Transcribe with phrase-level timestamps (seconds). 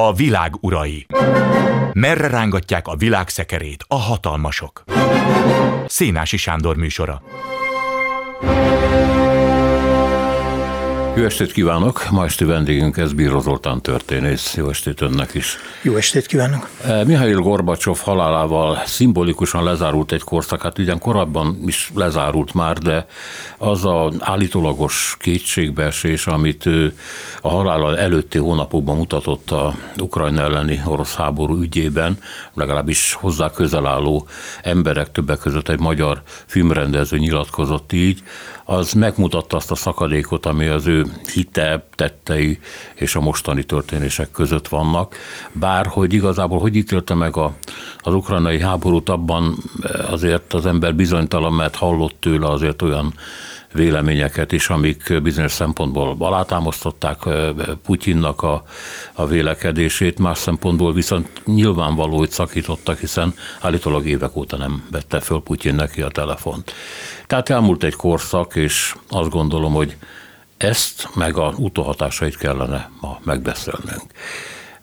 [0.00, 1.06] A világ urai.
[1.92, 4.84] Merre rángatják a világ szekerét a hatalmasok?
[5.86, 7.22] Szénási Sándor műsora.
[11.18, 12.10] Jó estét kívánok!
[12.10, 14.54] Ma esti vendégünk ez Bíró Zoltán történész.
[14.54, 15.56] Jó estét önnek is!
[15.82, 16.68] Jó estét kívánok!
[16.84, 23.06] Eh, Mihail Gorbacsov halálával szimbolikusan lezárult egy korszak, hát ugyan korábban is lezárult már, de
[23.58, 26.68] az a állítólagos kétségbeesés, amit
[27.40, 32.18] a halála előtti hónapokban mutatott a Ukrajna elleni orosz háború ügyében,
[32.54, 34.26] legalábbis hozzá közel álló
[34.62, 38.22] emberek, többek között egy magyar filmrendező nyilatkozott így,
[38.70, 42.58] az megmutatta azt a szakadékot, ami az ő hite, tettei
[42.94, 45.16] és a mostani történések között vannak.
[45.52, 47.54] Bár, hogy igazából hogy ítélte meg a,
[47.98, 49.56] az ukrajnai háborút, abban
[50.10, 53.14] azért az ember bizonytalan, mert hallott tőle azért olyan
[53.72, 57.18] véleményeket is, amik bizonyos szempontból alátámasztották
[57.82, 58.62] Putyinnak a,
[59.12, 65.42] a vélekedését, más szempontból viszont nyilvánvaló, hogy szakítottak, hiszen állítólag évek óta nem vette föl
[65.42, 66.72] Putyin neki a telefont.
[67.28, 69.96] Tehát elmúlt egy korszak, és azt gondolom, hogy
[70.56, 74.02] ezt meg a utóhatásait kellene ma megbeszélnünk.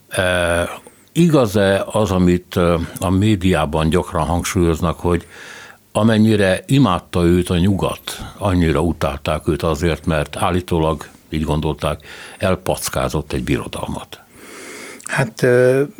[0.08, 0.70] E,
[1.12, 2.56] igaz-e az, amit
[3.00, 5.28] a médiában gyakran hangsúlyoznak, hogy
[5.92, 12.06] amennyire imádta őt a nyugat, annyira utálták őt azért, mert állítólag, így gondolták,
[12.38, 14.25] elpackázott egy birodalmat.
[15.06, 15.46] Hát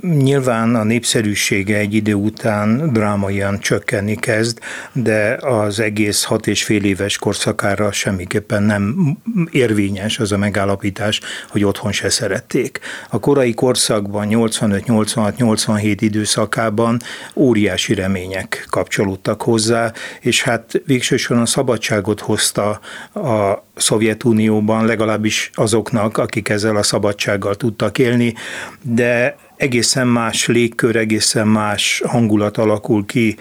[0.02, 4.60] nyilván a népszerűsége egy idő után drámaian csökkenni kezd,
[4.92, 9.18] de az egész hat és fél éves korszakára semmiképpen nem
[9.52, 12.80] érvényes az a megállapítás, hogy otthon se szerették.
[13.10, 17.00] A korai korszakban, 85, 86, 87 időszakában
[17.36, 22.80] óriási remények kapcsolódtak hozzá, és hát végsősorban a szabadságot hozta
[23.14, 28.34] a Szovjetunióban, legalábbis azoknak, akik ezzel a szabadsággal tudtak élni,
[28.82, 33.36] de egészen más légkör, egészen más hangulat alakul ki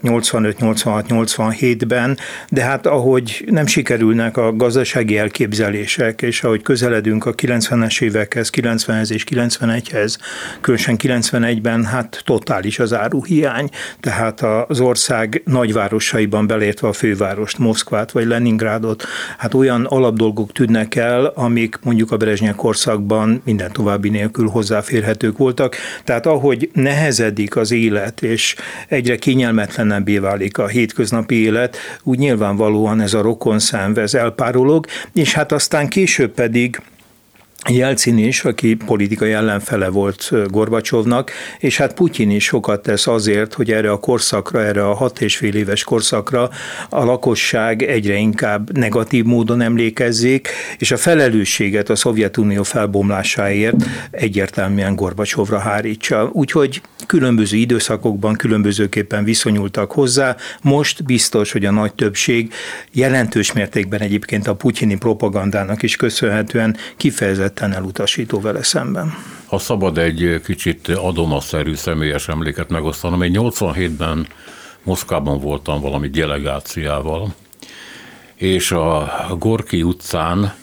[0.00, 2.18] 85, 86, 87-ben,
[2.48, 9.10] de hát ahogy nem sikerülnek a gazdasági elképzelések, és ahogy közeledünk a 90-es évekhez, 90-hez
[9.10, 10.16] és 91-hez,
[10.60, 13.68] különösen 91-ben hát totális az áruhiány,
[14.00, 19.04] tehát az ország nagyvárosaiban belértve a fővárost, Moszkvát vagy Leningrádot,
[19.38, 25.76] hát olyan alapdolgok tűnnek el, amik mondjuk a Brezsnyek korszakban minden további nélkül hozzáférhetők voltak,
[26.04, 28.54] tehát ahogy nehezedik az élet, és
[28.88, 35.52] egyre kényelmetlenebbé válik a hétköznapi élet, úgy nyilvánvalóan ez a rokon szenvez elpárolog, és hát
[35.52, 36.80] aztán később pedig
[37.70, 43.72] Jelcin is, aki politikai ellenfele volt Gorbacsovnak, és hát Putyin is sokat tesz azért, hogy
[43.72, 46.50] erre a korszakra, erre a hat és fél éves korszakra
[46.88, 50.48] a lakosság egyre inkább negatív módon emlékezzék,
[50.78, 53.76] és a felelősséget a Szovjetunió felbomlásáért
[54.10, 56.30] egyértelműen Gorbacsovra hárítsa.
[56.32, 60.36] Úgyhogy különböző időszakokban különbözőképpen viszonyultak hozzá.
[60.62, 62.52] Most biztos, hogy a nagy többség
[62.92, 69.14] jelentős mértékben egyébként a putyini propagandának is köszönhetően kifejezett kifejezetten elutasító vele szemben.
[69.46, 74.26] Ha szabad egy kicsit adomaszerű személyes emléket megosztanom, én 87-ben
[74.82, 77.34] Moszkvában voltam valami delegáciával,
[78.34, 80.54] és a Gorki utcán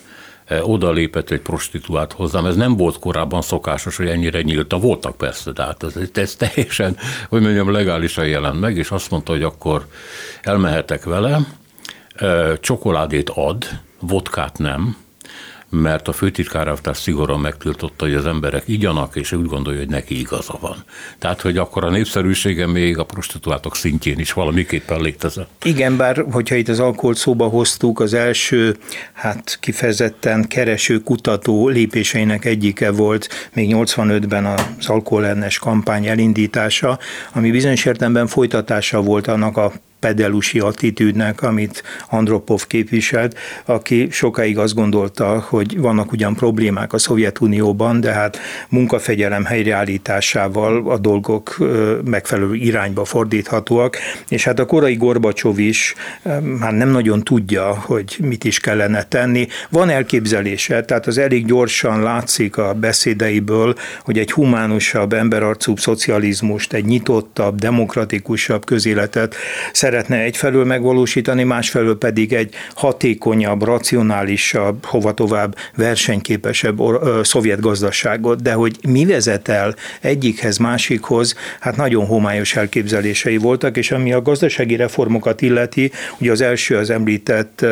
[0.46, 2.46] e, oda lépett egy prostituált hozzám.
[2.46, 4.78] Ez nem volt korábban szokásos, hogy ennyire nyílta.
[4.78, 6.98] Voltak persze, de hát ez, ez teljesen,
[7.30, 9.88] hogy mondjam, legálisan jelent meg, és azt mondta, hogy akkor
[10.42, 11.40] elmehetek vele,
[12.16, 13.66] e, csokoládét ad,
[14.00, 14.96] vodkát nem,
[15.72, 20.58] mert a főtitkárávtás szigorúan megtiltotta, hogy az emberek igyanak, és úgy gondolja, hogy neki igaza
[20.62, 20.76] van.
[21.20, 25.64] Tehát, hogy akkor a népszerűsége még a prostituáltok szintjén is valamiképpen létezett.
[25.64, 28.78] Igen, bár hogyha itt az alkoholt szóba hoztuk, az első,
[29.14, 37.00] hát kifejezetten kereső, kutató lépéseinek egyike volt még 85-ben az alkoholellenes kampány elindítása,
[37.34, 39.72] ami bizonyos értelemben folytatása volt annak a
[40.02, 48.02] pedelusi attitűdnek, amit Andropov képviselt, aki sokáig azt gondolta, hogy vannak ugyan problémák a Szovjetunióban,
[48.02, 48.40] de hát
[48.70, 51.58] munkafegyelem helyreállításával a dolgok
[52.06, 55.96] megfelelő irányba fordíthatóak, és hát a korai Gorbacsov is
[56.60, 59.48] már nem nagyon tudja, hogy mit is kellene tenni.
[59.70, 66.86] Van elképzelése, tehát az elég gyorsan látszik a beszédeiből, hogy egy humánusabb, emberarcúbb szocializmust, egy
[66.86, 69.36] nyitottabb, demokratikusabb közéletet
[69.92, 76.82] szeretne egyfelől megvalósítani, másfelől pedig egy hatékonyabb, racionálisabb, hova tovább versenyképesebb
[77.24, 83.92] szovjet gazdaságot, de hogy mi vezet el egyikhez, másikhoz, hát nagyon homályos elképzelései voltak, és
[83.92, 87.66] ami a gazdasági reformokat illeti, ugye az első az említett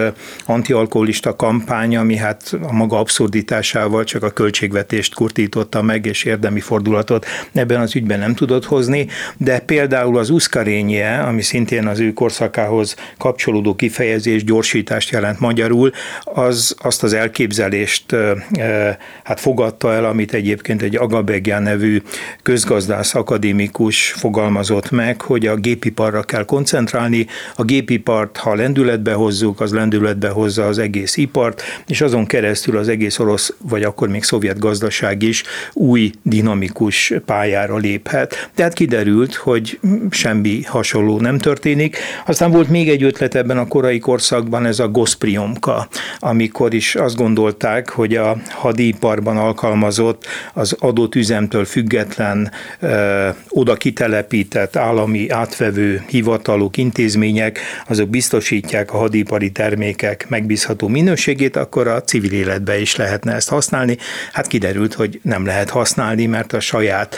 [0.46, 7.26] antialkoholista kampány, ami hát a maga abszurditásával csak a költségvetést kurtította meg, és érdemi fordulatot
[7.54, 9.08] ebben az ügyben nem tudott hozni,
[9.38, 15.92] de például az uszkarényje, ami szintén az ő korszakához kapcsolódó kifejezés, gyorsítást jelent magyarul,
[16.24, 18.16] az azt az elképzelést
[19.24, 22.02] hát fogadta el, amit egyébként egy Agabegyan nevű
[22.44, 29.74] közgazdász akadémikus fogalmazott meg, hogy a gépiparra kell koncentrálni, a gépipart, ha lendületbe hozzuk, az
[29.74, 34.60] lendületbe hozza az egész ipart, és azon keresztül az egész orosz, vagy akkor még szovjet
[34.60, 38.50] gazdaság is új dinamikus pályára léphet.
[38.56, 39.80] Tehát kiderült, hogy
[40.10, 41.98] semmi hasonló nem történik.
[42.26, 45.88] Aztán volt még egy ötlet ebben a korai korszakban, ez a goszpriomka,
[46.20, 54.76] amikor is azt gondolták, hogy a hadiparban alkalmazott, az adott üzemtől független, ö, oda kitelepített
[54.76, 62.80] állami átvevő hivatalok, intézmények, azok biztosítják a hadipari termékek megbízható minőségét, akkor a civil életbe
[62.80, 63.98] is lehetne ezt használni.
[64.32, 67.16] Hát kiderült, hogy nem lehet használni, mert a saját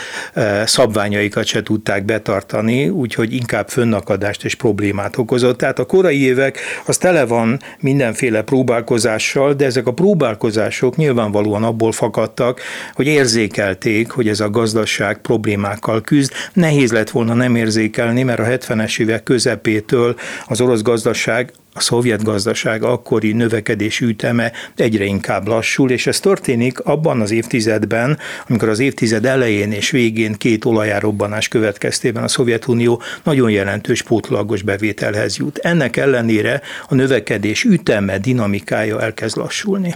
[0.64, 5.58] szabványaikat se tudták betartani, úgyhogy inkább fönnakadást és problémát okozott.
[5.58, 11.92] Tehát a korai évek az tele van mindenféle próbálkozással, de ezek a próbálkozások nyilvánvalóan abból
[11.92, 12.60] fakadtak,
[12.94, 16.32] hogy érzékelték, hogy ez a gazdaság problémákkal küzd.
[16.52, 20.16] Nehéz lett volna nem érzékelni, mert a 70-es évek közepétől
[20.46, 26.80] az orosz gazdaság a szovjet gazdaság akkori növekedési üteme egyre inkább lassul, és ez történik
[26.80, 33.50] abban az évtizedben, amikor az évtized elején és végén két olajárobbanás következtében a Szovjetunió nagyon
[33.50, 35.58] jelentős pótlagos bevételhez jut.
[35.58, 39.94] Ennek ellenére a növekedés üteme, dinamikája elkezd lassulni.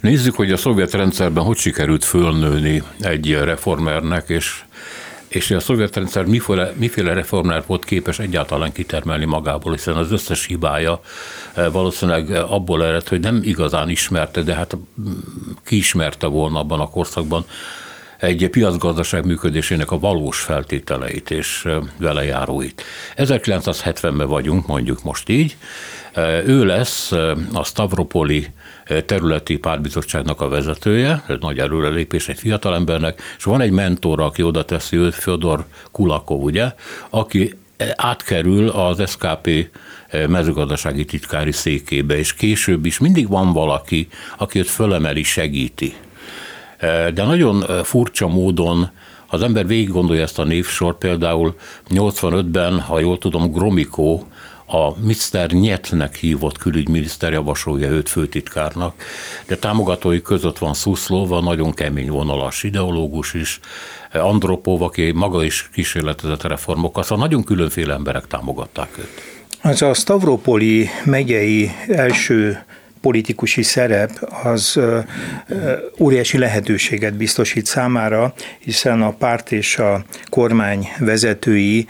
[0.00, 4.62] Nézzük, hogy a szovjet rendszerben hogy sikerült fölnőni egy reformernek, és
[5.34, 10.46] és a szovjet rendszer miféle, miféle reformnál volt képes egyáltalán kitermelni magából, hiszen az összes
[10.46, 11.00] hibája
[11.54, 15.12] eh, valószínűleg abból ered, hogy nem igazán ismerte, de hát mm,
[15.64, 17.44] ki ismerte volna abban a korszakban
[18.18, 22.82] egy piacgazdaság működésének a valós feltételeit és eh, vele járóit.
[23.16, 25.56] 1970-ben vagyunk, mondjuk most így.
[26.12, 27.12] Eh, ő lesz
[27.52, 28.46] a Stavropoli
[29.06, 34.64] területi párbizottságnak a vezetője, ez nagy előrelépés egy fiatalembernek, és van egy mentora, aki oda
[34.64, 36.72] teszi őt, Fyodor Kulakov, ugye,
[37.10, 37.54] aki
[37.96, 39.68] átkerül az SKP
[40.28, 44.08] mezőgazdasági titkári székébe, és később is mindig van valaki,
[44.38, 45.94] aki őt fölemeli, segíti.
[47.14, 48.90] De nagyon furcsa módon
[49.26, 51.54] az ember végig gondolja ezt a névsort, például
[51.90, 54.26] 85-ben, ha jól tudom, Gromikó
[54.74, 55.50] a Mr.
[55.50, 58.94] Nyetnek hívott külügyminiszter javasolja őt főtitkárnak,
[59.46, 63.60] de támogatói között van Szuszlov, a nagyon kemény vonalas ideológus is,
[64.12, 69.22] Andropov, aki maga is kísérletezett reformokkal, szóval nagyon különféle emberek támogatták őt.
[69.62, 72.64] Az a Stavropoli megyei első
[73.04, 74.10] politikusi szerep
[74.42, 74.80] az
[75.98, 81.86] óriási lehetőséget biztosít számára, hiszen a párt és a kormány vezetői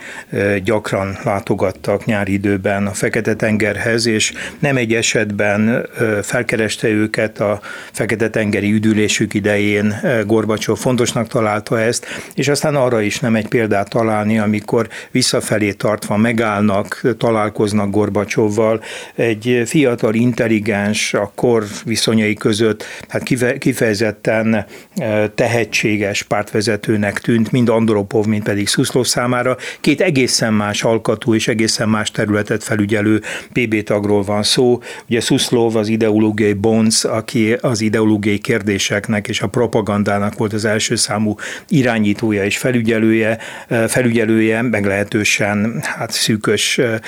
[0.63, 5.87] gyakran látogattak nyári időben a Fekete-tengerhez, és nem egy esetben
[6.21, 7.59] felkereste őket a
[7.91, 9.95] Fekete-tengeri üdülésük idején
[10.25, 16.17] Gorbacsov fontosnak találta ezt, és aztán arra is nem egy példát találni, amikor visszafelé tartva
[16.17, 18.83] megállnak, találkoznak Gorbacsovval,
[19.15, 23.23] egy fiatal, intelligens, és a kor viszonyai között hát
[23.57, 29.57] kifejezetten e, tehetséges pártvezetőnek tűnt, mind Andropov, mind pedig Szuszló számára.
[29.81, 33.21] Két egészen más alkatú és egészen más területet felügyelő
[33.53, 34.79] PB tagról van szó.
[35.09, 40.95] Ugye Szuszlov az ideológiai bonc, aki az ideológiai kérdéseknek és a propagandának volt az első
[40.95, 41.35] számú
[41.67, 46.99] irányítója és felügyelője, e, felügyelője meglehetősen hát szűkös e,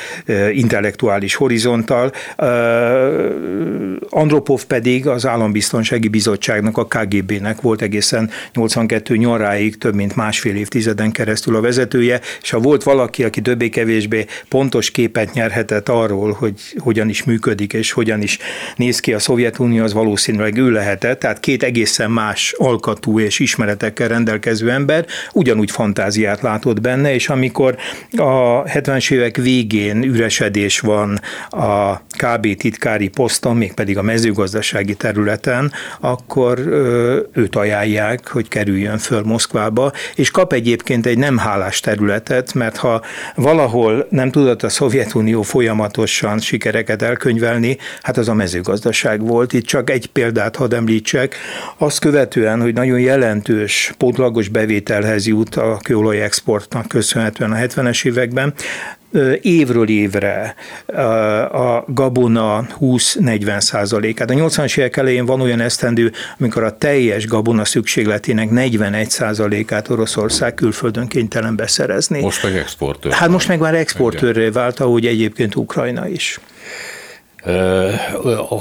[0.51, 2.11] intellektuális horizonttal
[4.09, 11.11] Andropov pedig az Állambiztonsági Bizottságnak, a KGB-nek volt egészen 82 nyaráig több mint másfél évtizeden
[11.11, 17.09] keresztül a vezetője, és ha volt valaki, aki többé-kevésbé pontos képet nyerhetett arról, hogy hogyan
[17.09, 18.37] is működik és hogyan is
[18.75, 24.07] néz ki a Szovjetunió, az valószínűleg ő lehetett, tehát két egészen más alkatú és ismeretekkel
[24.07, 27.77] rendelkező ember ugyanúgy fantáziát látott benne, és amikor
[28.11, 35.71] a 70-es évek végén üresedés van a KB titkári poszton, még pedig a mezőgazdasági területen,
[35.99, 36.59] akkor
[37.33, 43.01] őt ajánlják, hogy kerüljön föl Moszkvába, és kap egyébként egy nem hálás területet, mert ha
[43.35, 49.53] valahol nem tudott a Szovjetunió folyamatosan sikereket elkönyvelni, hát az a mezőgazdaság volt.
[49.53, 51.35] Itt csak egy példát hadd említsek.
[51.77, 58.53] Azt követően, hogy nagyon jelentős pótlagos bevételhez jut a kőolaj exportnak köszönhetően a 70-es években,
[59.41, 60.55] évről évre
[61.51, 64.29] a gabona 20-40 százalékát.
[64.29, 70.53] A 80-as évek elején van olyan esztendő, amikor a teljes gabona szükségletének 41 százalékát Oroszország
[70.53, 72.21] külföldön kénytelen beszerezni.
[72.21, 73.11] Most meg exportőr.
[73.11, 76.39] Hát most meg már exportőrré vált, ahogy egyébként Ukrajna is.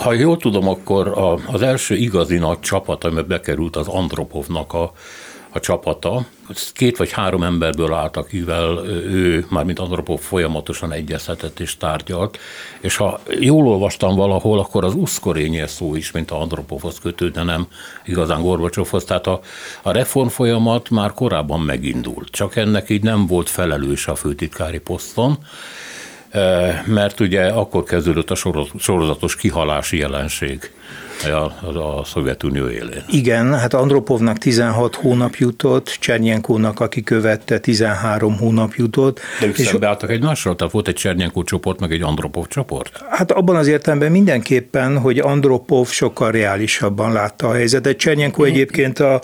[0.02, 1.12] Ha jól tudom, akkor
[1.46, 4.92] az első igazi nagy csapat, amiben bekerült az Andropovnak a
[5.56, 6.24] a csapata.
[6.72, 12.38] Két vagy három emberből állt, akivel ő, mármint Andropov folyamatosan egyeztetett és tárgyalt,
[12.80, 17.66] és ha jól olvastam valahol, akkor az uszkorénye szó is, mint a Andropovhoz kötődne, nem
[18.04, 19.04] igazán Gorbacsovhoz.
[19.04, 19.40] Tehát a,
[19.82, 25.38] a reform folyamat már korábban megindult, csak ennek így nem volt felelős a főtitkári poszton,
[26.84, 28.34] mert ugye akkor kezdődött a
[28.78, 30.70] sorozatos kihalási jelenség
[31.24, 33.02] a, a, a Szovjetunió élén.
[33.08, 39.20] Igen, hát Andropovnak 16 hónap jutott, Csernyenkónak, aki követte, 13 hónap jutott.
[39.40, 40.56] De ők és szembeálltak egymással?
[40.56, 43.04] Tehát volt egy Csernyenkó csoport, meg egy Andropov csoport?
[43.10, 47.96] Hát abban az értelemben mindenképpen, hogy Andropov sokkal reálisabban látta a helyzetet.
[47.96, 48.46] Csernyenkó mm.
[48.46, 49.20] egyébként a,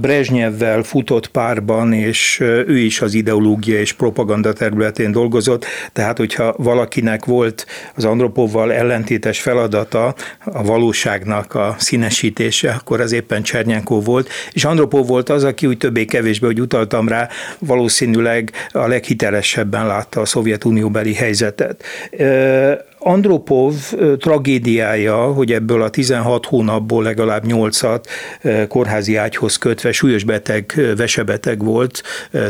[0.00, 7.24] Brezsnyevvel futott párban, és ő is az ideológia és propaganda területén dolgozott, tehát hogyha valakinek
[7.24, 14.64] volt az Andropovval ellentétes feladata, a valóságnak a színesítése, akkor az éppen Csernyenkó volt, és
[14.64, 21.14] Andropov volt az, aki úgy többé-kevésbé, hogy utaltam rá, valószínűleg a leghitelesebben látta a Szovjetunióbeli
[21.14, 21.84] helyzetet.
[23.08, 23.74] Andropov
[24.18, 28.04] tragédiája, hogy ebből a 16 hónapból legalább 8-at
[28.68, 32.02] kórházi ágyhoz kötve súlyos beteg, vesebeteg volt,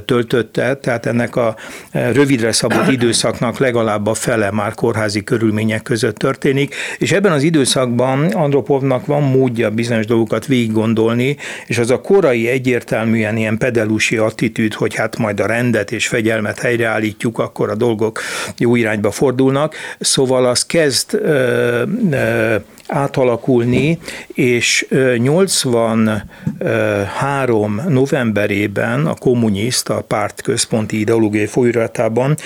[0.05, 1.57] töltötte, tehát ennek a
[1.91, 8.25] rövidre szabott időszaknak legalább a fele már kórházi körülmények között történik, és ebben az időszakban
[8.25, 11.37] Andropovnak van módja bizonyos dolgokat végig gondolni,
[11.67, 16.59] és az a korai egyértelműen ilyen pedelusi attitűd, hogy hát majd a rendet és fegyelmet
[16.59, 18.21] helyreállítjuk, akkor a dolgok
[18.59, 19.75] jó irányba fordulnak.
[20.01, 22.57] Szóval az kezd ö, ö,
[22.89, 23.99] átalakulni,
[24.35, 32.37] és 83 novemberében a kommunista párt központi ideológiai folyóratában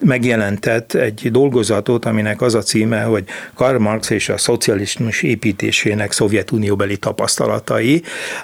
[0.00, 3.24] megjelentett egy dolgozatot, aminek az a címe, hogy
[3.54, 8.02] Karl Marx és a szocializmus építésének Szovjetunióbeli tapasztalatai,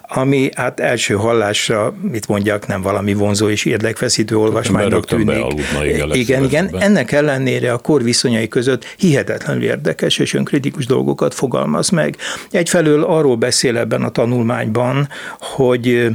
[0.08, 5.26] ami hát első hallásra, mit mondjak, nem valami vonzó és érdekfeszítő olvasmánynak tűnik.
[5.26, 6.76] Bealudna, igen, igen, igen.
[6.78, 12.16] Ennek ellenére a kor viszonyai között hihetetlenül érdekes és kritikus dolgokat fogalmaz meg.
[12.50, 15.08] Egyfelől arról beszél ebben a tanulmányban,
[15.38, 16.08] hogy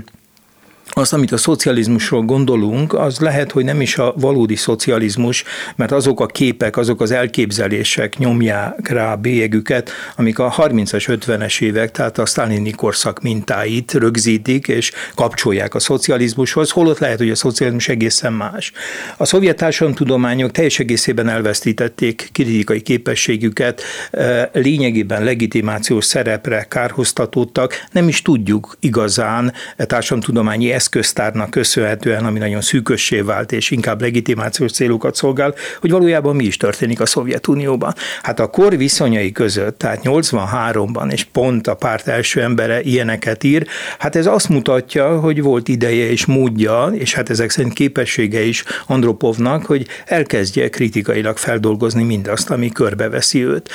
[0.98, 5.44] azt, amit a szocializmusról gondolunk, az lehet, hogy nem is a valódi szocializmus,
[5.76, 11.62] mert azok a képek, azok az elképzelések nyomják rá a bélyegüket, amik a 30-as, 50-es
[11.62, 17.36] évek, tehát a sztálini korszak mintáit rögzítik és kapcsolják a szocializmushoz, holott lehet, hogy a
[17.36, 18.72] szocializmus egészen más.
[19.18, 28.22] A szovjet társadalomtudományok teljes egészében elvesztítették kritikai képességüket, e, lényegében legitimációs szerepre kárhoztatódtak, nem is
[28.22, 35.16] tudjuk igazán e társadalomtudományi eszközöket eszköztárnak köszönhetően, ami nagyon szűkössé vált, és inkább legitimációs célokat
[35.16, 37.94] szolgál, hogy valójában mi is történik a Szovjetunióban.
[38.22, 43.68] Hát a kor viszonyai között, tehát 83-ban, és pont a párt első embere ilyeneket ír,
[44.00, 48.64] hát ez azt mutatja, hogy volt ideje és módja, és hát ezek szerint képessége is
[48.86, 53.70] Andropovnak, hogy elkezdje kritikailag feldolgozni mindazt, ami körbeveszi őt.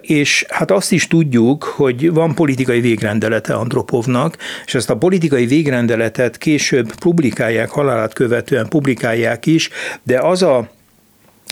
[0.00, 6.29] És hát azt is tudjuk, hogy van politikai végrendelete Andropovnak, és ezt a politikai végrendeletet
[6.38, 9.70] később publikálják, halálát követően publikálják is,
[10.02, 10.70] de az a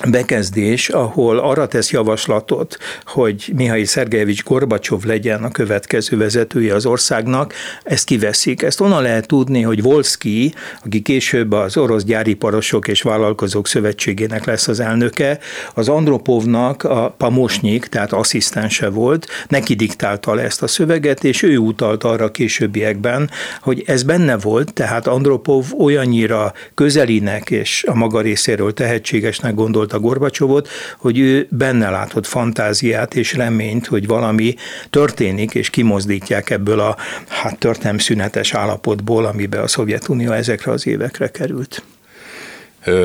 [0.06, 7.54] bekezdés, ahol arra tesz javaslatot, hogy Mihail Szergejevics Gorbacsov legyen a következő vezetője az országnak,
[7.84, 8.62] ezt kiveszik.
[8.62, 14.68] Ezt onnan lehet tudni, hogy Volszki, aki később az Orosz Gyáriparosok és Vállalkozók Szövetségének lesz
[14.68, 15.38] az elnöke,
[15.74, 21.56] az Andropovnak a pamosnyik, tehát asszisztense volt, neki diktálta le ezt a szöveget, és ő
[21.56, 28.72] utalt arra későbbiekben, hogy ez benne volt, tehát Andropov olyannyira közelinek és a maga részéről
[28.72, 30.68] tehetségesnek gondolt a Gorbacsovot,
[30.98, 34.54] hogy ő benne látott fantáziát és reményt, hogy valami
[34.90, 36.96] történik, és kimozdítják ebből a
[37.28, 41.82] hát szünetes állapotból, amiben a Szovjetunió ezekre az évekre került.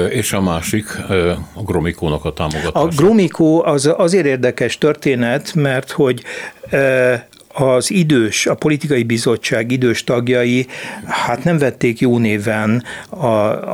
[0.10, 0.86] És a másik,
[1.54, 2.72] a Gromikónak a támogatása.
[2.72, 6.24] A Gromikó az azért érdekes történet, mert hogy
[7.54, 10.68] az idős, a politikai bizottság idős tagjai
[11.06, 13.26] hát nem vették jó néven a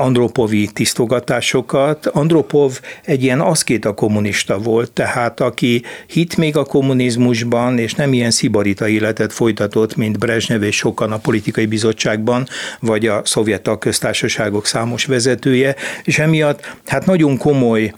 [0.04, 2.06] Andropovi tisztogatásokat.
[2.06, 8.32] Andropov egy ilyen aszkéta kommunista volt, tehát aki hit még a kommunizmusban, és nem ilyen
[8.32, 12.48] szibarita életet folytatott, mint Brezsnev és sokan a politikai bizottságban,
[12.80, 17.94] vagy a szovjet köztársaságok számos vezetője, és emiatt hát nagyon komoly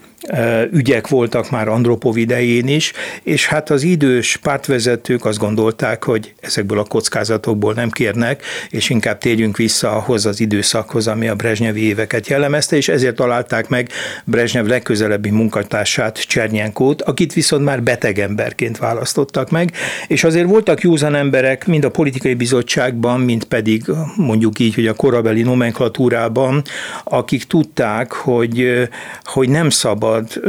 [0.70, 6.78] ügyek voltak már Andropov idején is, és hát az idős pártvezetők azt gondolták, hogy ezekből
[6.78, 12.26] a kockázatokból nem kérnek, és inkább térjünk vissza ahhoz az időszakhoz, ami a Brezsnyevi éveket
[12.26, 13.88] jellemezte, és ezért találták meg
[14.24, 19.72] Brezsnyev legközelebbi munkatársát, Csernyenkót, akit viszont már beteg emberként választottak meg,
[20.06, 23.84] és azért voltak józan emberek, mind a politikai bizottságban, mind pedig
[24.16, 26.62] mondjuk így, hogy a korabeli nomenklatúrában,
[27.04, 28.88] akik tudták, hogy,
[29.22, 30.40] hogy nem szabad szabad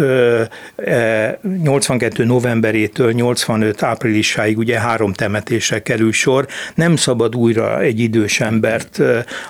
[1.64, 2.26] 82.
[2.26, 3.84] novemberétől 85.
[3.84, 9.02] áprilisáig ugye három temetésre kerül sor, nem szabad újra egy idős embert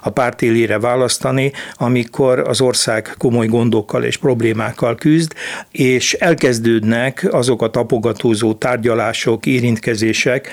[0.02, 5.34] a párt élére választani, amikor az ország komoly gondokkal és problémákkal küzd,
[5.72, 10.50] és elkezdődnek azok a tapogatózó tárgyalások, érintkezések,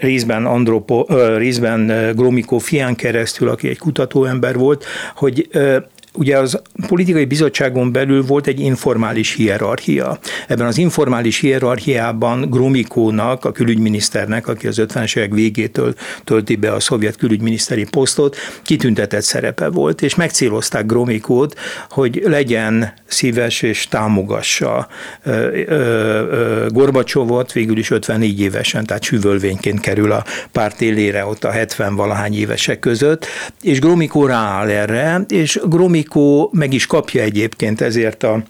[0.00, 1.04] részben, Andropo,
[1.36, 4.84] részben Gromikó fián keresztül, aki egy kutatóember volt,
[5.14, 5.48] hogy
[6.18, 10.18] Ugye az politikai bizottságon belül volt egy informális hierarchia.
[10.48, 15.94] Ebben az informális hierarchiában Gromikónak, a külügyminiszternek, aki az 50-es évek végétől
[16.24, 21.58] tölti be a szovjet külügyminiszteri posztot, kitüntetett szerepe volt, és megcélozták Gromikót,
[21.90, 24.88] hogy legyen szíves és támogassa
[26.68, 32.34] Gorbacsovot, végül is 54 évesen, tehát süvölvényként kerül a párt élére ott a 70 valahány
[32.34, 33.26] évesek között,
[33.62, 38.42] és Gromikó rááll erre, és Gromikó Mikó meg is kapja egyébként ezért a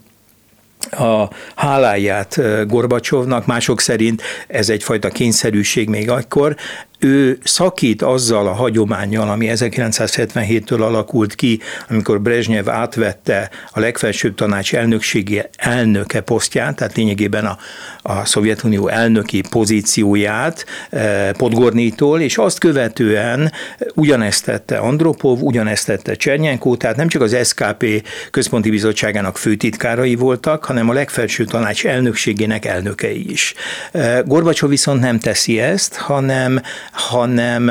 [0.91, 6.57] a háláját Gorbacsovnak, mások szerint ez egyfajta kényszerűség még akkor,
[6.99, 14.75] ő szakít azzal a hagyományjal, ami 1977-től alakult ki, amikor Brezsnyev átvette a legfelsőbb tanács
[14.75, 17.59] elnökségi elnöke posztját, tehát lényegében a,
[18.03, 23.53] a Szovjetunió elnöki pozícióját eh, Podgornitól, és azt követően
[23.95, 30.65] ugyanezt tette Andropov, ugyanezt tette Csernyenkó, tehát nem csak az SKP központi bizottságának főtitkárai voltak,
[30.65, 33.55] hanem a legfelsőbb tanács elnökségének elnökei is.
[33.93, 36.61] Eh, Gorbacsov viszont nem teszi ezt, hanem
[36.95, 37.71] hanem,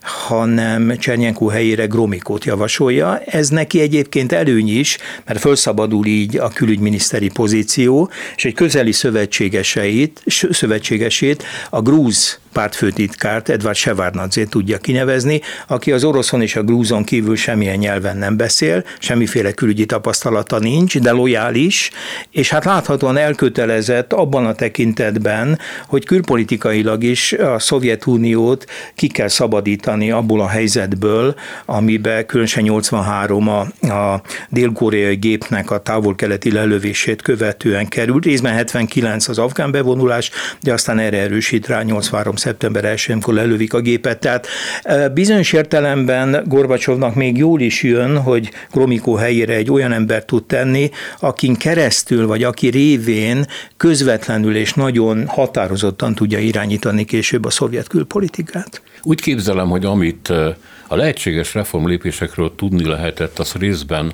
[0.00, 3.18] hanem Csernyenkó helyére Gromikót javasolja.
[3.18, 10.22] Ez neki egyébként előny is, mert felszabadul így a külügyminiszteri pozíció, és egy közeli szövetségeseit,
[10.50, 17.36] szövetségesét, a grúz pártfőtitkárt, Edvard Sevárnadzét tudja kinevezni, aki az oroszon és a grúzon kívül
[17.36, 21.90] semmilyen nyelven nem beszél, semmiféle külügyi tapasztalata nincs, de lojális,
[22.30, 30.10] és hát láthatóan elkötelezett abban a tekintetben, hogy külpolitikailag is a Szovjetuniót ki kell szabadítani
[30.10, 33.60] abból a helyzetből, amiben különösen 83 a,
[33.94, 40.98] a dél-koreai gépnek a távol-keleti lelövését követően került, részben 79 az afgán bevonulás, de aztán
[40.98, 44.18] erre erősít rá 83 szeptember 1-kor lelövik a gépet.
[44.18, 44.46] Tehát
[45.14, 50.90] bizonyos értelemben Gorbacsovnak még jól is jön, hogy Gromikó helyére egy olyan ember tud tenni,
[51.20, 58.82] akin keresztül, vagy aki révén közvetlenül és nagyon határozottan tudja irányítani később a szovjet külpolitikát.
[59.02, 60.28] Úgy képzelem, hogy amit
[60.88, 64.12] a lehetséges reformlépésekről tudni lehetett, az részben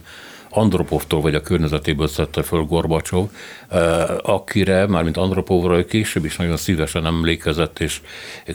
[0.51, 3.29] Andropovtól vagy a környezetéből szedte föl Gorbacsov,
[3.69, 8.01] eh, akire, mármint Andropovra később is nagyon szívesen emlékezett, és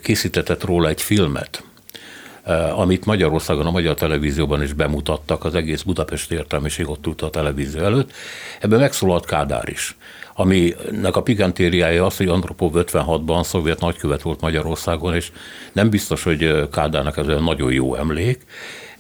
[0.02, 1.64] készítetett róla egy filmet
[2.44, 7.30] eh, amit Magyarországon, a magyar televízióban is bemutattak, az egész Budapesti értelmiség ott ült a
[7.30, 8.12] televízió előtt.
[8.60, 9.96] Ebben megszólalt Kádár is
[10.38, 15.32] aminek a pikantériája az, hogy Andropov 56-ban szovjet nagykövet volt Magyarországon, és
[15.72, 18.46] nem biztos, hogy Kádárnak ez olyan nagyon jó emlék,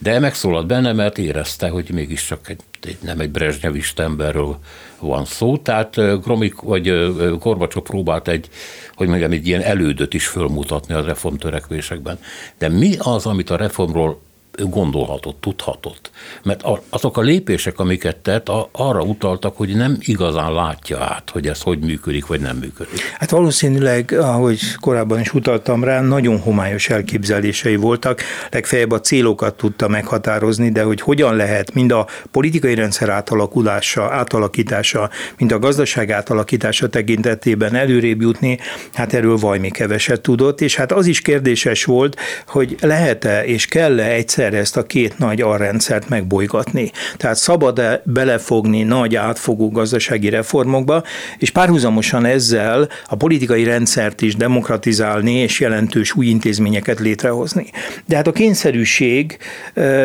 [0.05, 4.57] de megszólalt benne, mert érezte, hogy mégiscsak egy, egy, nem egy Brezsnyevist emberről
[4.99, 8.49] van szó, tehát Gromik vagy Gorbacsov próbált egy,
[8.95, 12.19] hogy mondjam, egy ilyen elődöt is fölmutatni a reformtörekvésekben.
[12.57, 14.21] De mi az, amit a reformról
[14.63, 16.09] gondolhatott, tudhatott.
[16.43, 21.61] Mert azok a lépések, amiket tett, arra utaltak, hogy nem igazán látja át, hogy ez
[21.61, 22.99] hogy működik, vagy nem működik.
[23.19, 29.87] Hát valószínűleg, ahogy korábban is utaltam rá, nagyon homályos elképzelései voltak, legfeljebb a célokat tudta
[29.87, 36.89] meghatározni, de hogy hogyan lehet mind a politikai rendszer átalakulása, átalakítása, mind a gazdaság átalakítása
[36.89, 38.59] tekintetében előrébb jutni,
[38.93, 44.11] hát erről vajmi keveset tudott, és hát az is kérdéses volt, hogy lehet-e és kell-e
[44.11, 46.91] egyszer egyszerre ezt a két nagy arrendszert megbolygatni.
[47.17, 51.03] Tehát szabad-e belefogni nagy átfogó gazdasági reformokba,
[51.37, 57.65] és párhuzamosan ezzel a politikai rendszert is demokratizálni és jelentős új intézményeket létrehozni.
[58.05, 59.37] De hát a kényszerűség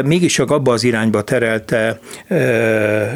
[0.05, 1.98] mégis csak abba az irányba terelte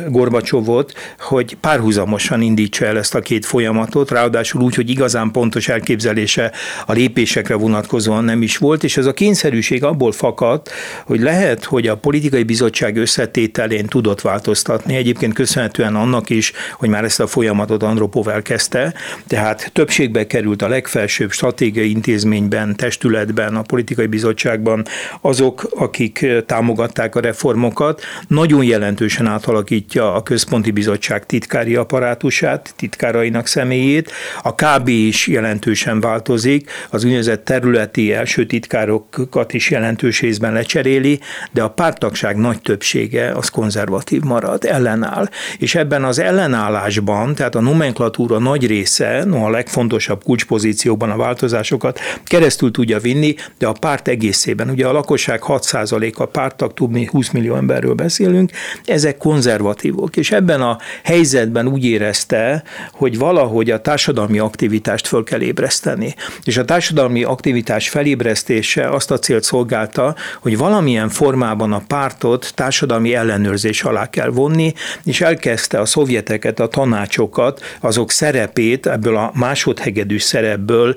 [0.08, 6.52] Gorbacsovot, hogy párhuzamosan indítsa el ezt a két folyamatot, ráadásul úgy, hogy igazán pontos elképzelése
[6.86, 10.70] a lépésekre vonatkozóan nem is volt, és ez a kényszerűség abból fakadt,
[11.06, 17.04] hogy lehet, hogy a politikai bizottság összetételén tudott változtatni, egyébként köszönhetően annak is, hogy már
[17.04, 18.94] ezt a folyamatot Andropov elkezdte,
[19.26, 24.84] tehát többségbe került a legfelsőbb stratégiai intézményben, testületben, a politikai bizottságban
[25.20, 34.12] azok, akik támogatták a reformokat, nagyon jelentősen átalakítja a központi bizottság titkári apparátusát, titkárainak személyét,
[34.42, 41.03] a KB is jelentősen változik, az úgynevezett területi első titkárokat is jelentős részben lecseréli,
[41.52, 45.28] de a pártagság nagy többsége az konzervatív marad, ellenáll.
[45.58, 52.00] És ebben az ellenállásban, tehát a nomenklatúra nagy része, no a legfontosabb kulcspozícióban a változásokat
[52.24, 57.56] keresztül tudja vinni, de a párt egészében, ugye a lakosság 6%-a pártag, tudni 20 millió
[57.56, 58.50] emberről beszélünk,
[58.84, 60.16] ezek konzervatívok.
[60.16, 62.62] És ebben a helyzetben úgy érezte,
[62.92, 66.14] hogy valahogy a társadalmi aktivitást föl kell ébreszteni.
[66.44, 70.56] És a társadalmi aktivitás felébresztése azt a célt szolgálta, hogy
[70.94, 77.60] valamilyen formában a pártot társadalmi ellenőrzés alá kell vonni, és elkezdte a szovjeteket, a tanácsokat,
[77.80, 80.94] azok szerepét ebből a másodhegedű szerepből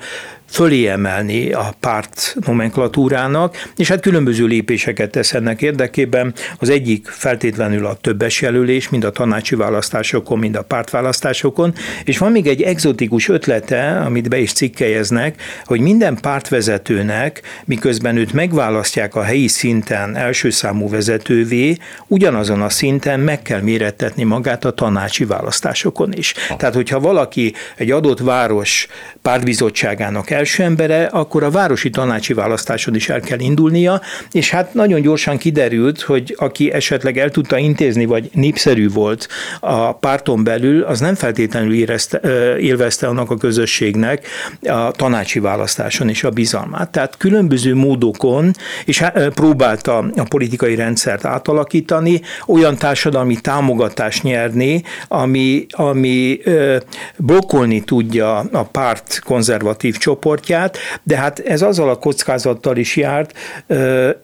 [0.49, 6.33] fölé emelni a párt nomenklatúrának, és hát különböző lépéseket tesz ennek érdekében.
[6.57, 12.31] Az egyik feltétlenül a többes jelölés, mind a tanácsi választásokon, mind a pártválasztásokon, és van
[12.31, 19.23] még egy egzotikus ötlete, amit be is cikkelyeznek, hogy minden pártvezetőnek, miközben őt megválasztják a
[19.23, 26.13] helyi szinten első számú vezetővé, ugyanazon a szinten meg kell mérettetni magát a tanácsi választásokon
[26.13, 26.33] is.
[26.57, 28.87] Tehát, hogyha valaki egy adott város
[29.21, 35.01] pártbizottságának első embere, akkor a városi tanácsi választáson is el kell indulnia, és hát nagyon
[35.01, 39.27] gyorsan kiderült, hogy aki esetleg el tudta intézni, vagy népszerű volt
[39.59, 42.19] a párton belül, az nem feltétlenül érezte,
[42.59, 44.27] élvezte annak a közösségnek
[44.61, 46.89] a tanácsi választáson is a bizalmát.
[46.91, 48.51] Tehát különböző módokon,
[48.85, 56.39] és próbálta a politikai rendszert átalakítani, olyan társadalmi támogatást nyerni, ami, ami
[57.17, 63.37] blokkolni tudja a párt konzervatív csoport, csoportját, de hát ez azzal a kockázattal is járt,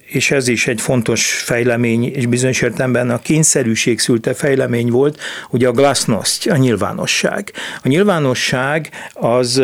[0.06, 5.68] és ez is egy fontos fejlemény, és bizonyos értelemben a kényszerűség szülte fejlemény volt, ugye
[5.68, 7.52] a glasnost, a nyilvánosság.
[7.84, 9.62] A nyilvánosság az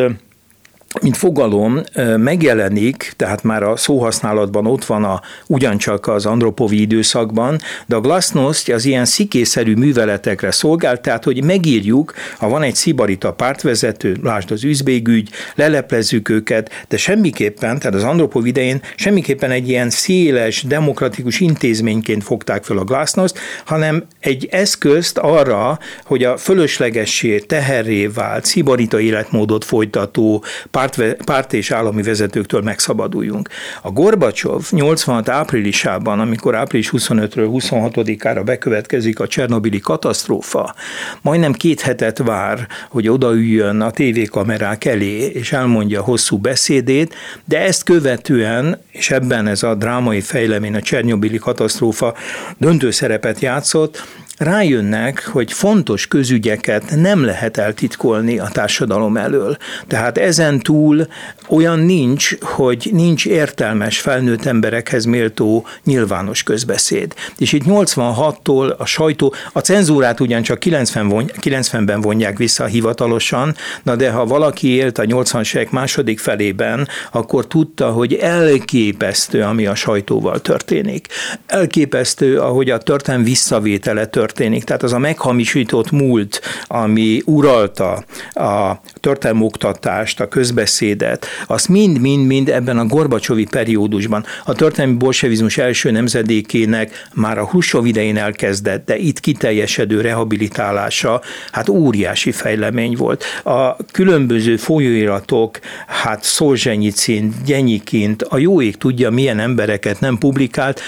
[1.02, 1.82] mint fogalom
[2.18, 8.70] megjelenik, tehát már a szóhasználatban ott van a, ugyancsak az andropovi időszakban, de a glasnost
[8.70, 14.64] az ilyen szikészerű műveletekre szolgál, tehát hogy megírjuk, ha van egy szibarita pártvezető, lásd az
[14.64, 22.24] üzbégügy, leleplezzük őket, de semmiképpen, tehát az andropov idején semmiképpen egy ilyen széles, demokratikus intézményként
[22.24, 29.66] fogták fel a glasnost, hanem egy eszközt arra, hogy a fölöslegessé, teherré vált, szibarita életmódot
[29.66, 30.44] folytató
[30.80, 33.50] párt, párt és állami vezetőktől megszabaduljunk.
[33.82, 40.76] A Gorbacsov 86 áprilisában, amikor április 25-ről 26-ára bekövetkezik a Csernobili katasztrófa,
[41.22, 47.16] majdnem két hetet vár, hogy odaüljön a tévékamerák elé, és elmondja a hosszú beszédét,
[47.46, 52.14] de ezt követően, és ebben ez a drámai fejlemény, a Csernobili katasztrófa
[52.58, 54.04] döntő szerepet játszott,
[54.40, 59.58] rájönnek, hogy fontos közügyeket nem lehet eltitkolni a társadalom elől.
[59.88, 61.08] Tehát ezen túl
[61.50, 67.14] olyan nincs, hogy nincs értelmes felnőtt emberekhez méltó nyilvános közbeszéd.
[67.38, 73.96] És itt 86-tól a sajtó, a cenzúrát ugyancsak 90 von, 90-ben vonják vissza hivatalosan, na
[73.96, 79.76] de ha valaki élt a 80-as évek második felében, akkor tudta, hogy elképesztő, ami a
[79.76, 81.08] sajtóval történik.
[81.46, 84.64] Elképesztő, ahogy a történelem visszavétele történik történik.
[84.64, 92.78] Tehát az a meghamisított múlt, ami uralta a történelmi oktatást, a közbeszédet, azt mind-mind-mind ebben
[92.78, 99.20] a Gorbacsovi periódusban, a történelmi bolsevizmus első nemzedékének már a Husov idején elkezdett, de itt
[99.20, 103.24] kiteljesedő rehabilitálása, hát óriási fejlemény volt.
[103.44, 110.82] A különböző folyóiratok, hát Szolzsenyicin, Gyenyikint, a jó ég tudja, milyen embereket nem publikált.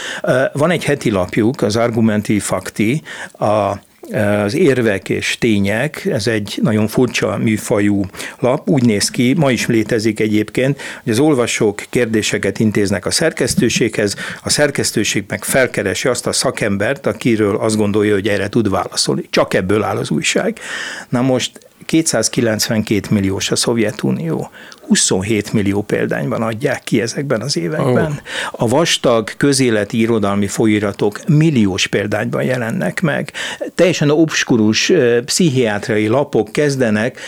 [0.54, 3.82] Van egy heti lapjuk, az Argumenti Fakti, a
[4.44, 8.06] az érvek és tények, ez egy nagyon furcsa műfajú
[8.39, 14.15] lap, úgy néz ki, ma is létezik egyébként, hogy az olvasók kérdéseket intéznek a szerkesztőséghez,
[14.44, 19.24] a szerkesztőség meg felkeresi azt a szakembert, akiről azt gondolja, hogy erre tud válaszolni.
[19.30, 20.60] Csak ebből áll az újság.
[21.10, 24.50] Na most 292 milliós a Szovjetunió.
[24.88, 28.06] 27 millió példányban adják ki ezekben az években.
[28.06, 28.12] Oh.
[28.52, 33.32] A vastag közéleti irodalmi folyiratok milliós példányban jelennek meg.
[33.76, 34.91] Teljesen obskurus
[35.26, 37.20] pszichiátriai lapok kezdenek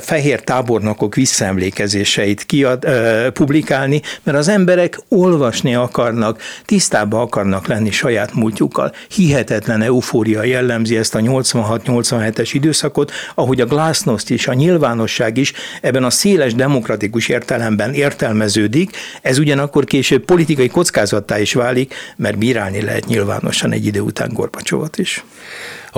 [0.00, 2.86] fehér tábornokok visszaemlékezéseit kiad,
[3.32, 8.92] publikálni, mert az emberek olvasni akarnak, tisztába akarnak lenni saját múltjukkal.
[9.08, 16.04] Hihetetlen eufória jellemzi ezt a 86-87-es időszakot, ahogy a glasnost is, a nyilvánosság is ebben
[16.04, 18.90] a széles demokratikus értelemben értelmeződik,
[19.22, 24.98] ez ugyanakkor később politikai kockázattá is válik, mert bírálni lehet nyilvánosan egy idő után Gorbacsovot
[24.98, 25.24] is.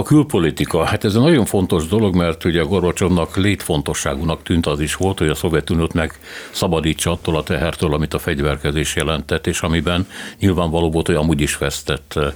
[0.01, 4.81] A külpolitika, hát ez egy nagyon fontos dolog, mert ugye a Gorbacsovnak létfontosságúnak tűnt az
[4.81, 6.19] is volt, hogy a Szovjetuniót meg
[6.51, 10.07] szabadítsa attól a tehertől, amit a fegyverkezés jelentett, és amiben
[10.39, 12.33] nyilvánvaló volt, hogy amúgy is vesztett eh,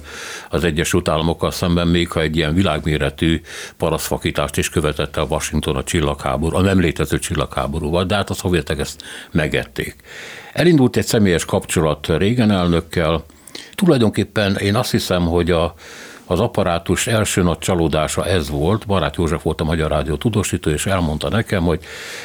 [0.49, 3.41] az Egyesült Államokkal szemben, még ha egy ilyen világméretű
[3.77, 8.79] paraszfakítást is követette a Washington a csillagháború, a nem létező csillagháborúval, de hát a szovjetek
[8.79, 9.95] ezt megették.
[10.53, 13.25] Elindult egy személyes kapcsolat régen elnökkel,
[13.75, 15.73] Tulajdonképpen én azt hiszem, hogy a
[16.27, 18.85] az apparátus első nagy csalódása ez volt.
[18.85, 21.79] Barát József volt a Magyar Rádió tudósító, és elmondta nekem, hogy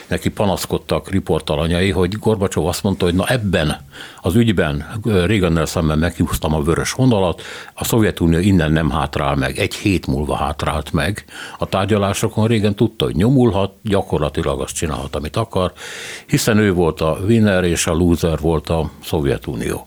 [0.07, 3.77] neki panaszkodtak riportalanyai, hogy Gorbacsov azt mondta, hogy na ebben
[4.23, 7.43] az ügyben Reagannel szemben meghúztam a vörös vonalat,
[7.75, 11.25] a Szovjetunió innen nem hátrál meg, egy hét múlva hátrált meg.
[11.59, 15.73] A tárgyalásokon régen tudta, hogy nyomulhat, gyakorlatilag azt csinálhat, amit akar,
[16.27, 19.87] hiszen ő volt a winner és a loser volt a Szovjetunió.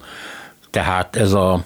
[0.69, 1.63] Tehát ez a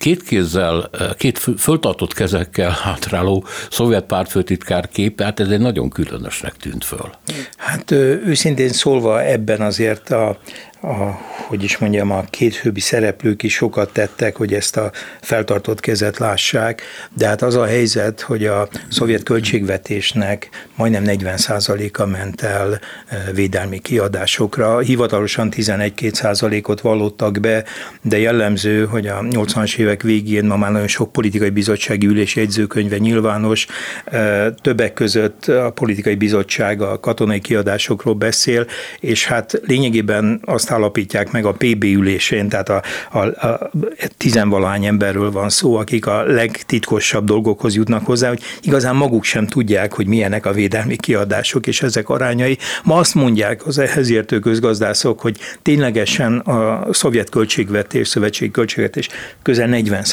[0.00, 6.84] két kézzel, két föltartott kezekkel hátráló szovjet pártfőtitkár kép, hát ez egy nagyon különösnek tűnt
[6.84, 7.10] föl.
[7.56, 10.38] Hát őszintén szólva ebben azért a,
[10.82, 14.90] a, hogy is mondjam, a két főbi szereplők is sokat tettek, hogy ezt a
[15.20, 16.82] feltartott kezet lássák,
[17.14, 23.78] de hát az a helyzet, hogy a szovjet költségvetésnek majdnem 40%-a ment el e, védelmi
[23.78, 27.64] kiadásokra, hivatalosan 11-2%-ot vallottak be,
[28.02, 32.98] de jellemző, hogy a 80-as évek végén ma már nagyon sok politikai bizottsági ülés jegyzőkönyve
[32.98, 33.66] nyilvános,
[34.04, 38.66] e, többek között a politikai bizottság a katonai kiadásokról beszél,
[39.00, 43.70] és hát lényegében azt állapítják meg a PB ülésén, tehát a, a, a
[44.16, 49.92] tizenvalahány emberről van szó, akik a legtitkosabb dolgokhoz jutnak hozzá, hogy igazán maguk sem tudják,
[49.92, 52.58] hogy milyenek a védelmi kiadások és ezek arányai.
[52.84, 59.08] Ma azt mondják az ehhez értő közgazdászok, hogy ténylegesen a szovjet költségvetés, szövetségi költségvetés
[59.42, 60.04] közel 40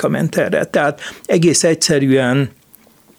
[0.00, 0.64] a ment erre.
[0.64, 2.50] Tehát egész egyszerűen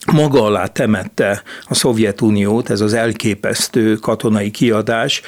[0.05, 5.21] maga alá temette a Szovjetuniót, ez az elképesztő katonai kiadás.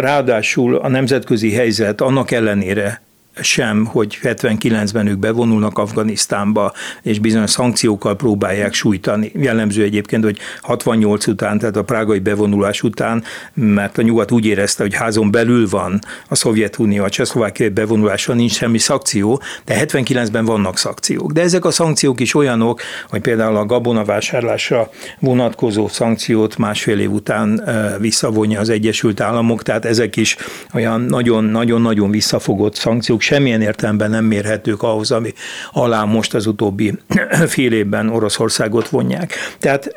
[0.00, 3.02] Ráadásul a nemzetközi helyzet annak ellenére
[3.40, 9.32] sem, hogy 79-ben ők bevonulnak Afganisztánba, és bizonyos szankciókkal próbálják sújtani.
[9.34, 14.82] Jellemző egyébként, hogy 68 után, tehát a prágai bevonulás után, mert a nyugat úgy érezte,
[14.82, 20.78] hogy házon belül van a Szovjetunió, a Csehszlovákiai bevonulása nincs semmi szankció, de 79-ben vannak
[20.78, 21.32] szankciók.
[21.32, 27.62] De ezek a szankciók is olyanok, hogy például a gabonavásárlásra vonatkozó szankciót másfél év után
[28.00, 30.36] visszavonja az Egyesült Államok, tehát ezek is
[30.72, 35.32] olyan nagyon-nagyon-nagyon visszafogott szankciók, semmilyen értelemben nem mérhetők ahhoz, ami
[35.72, 36.98] alá most az utóbbi
[37.46, 39.32] fél évben Oroszországot vonják.
[39.58, 39.90] Tehát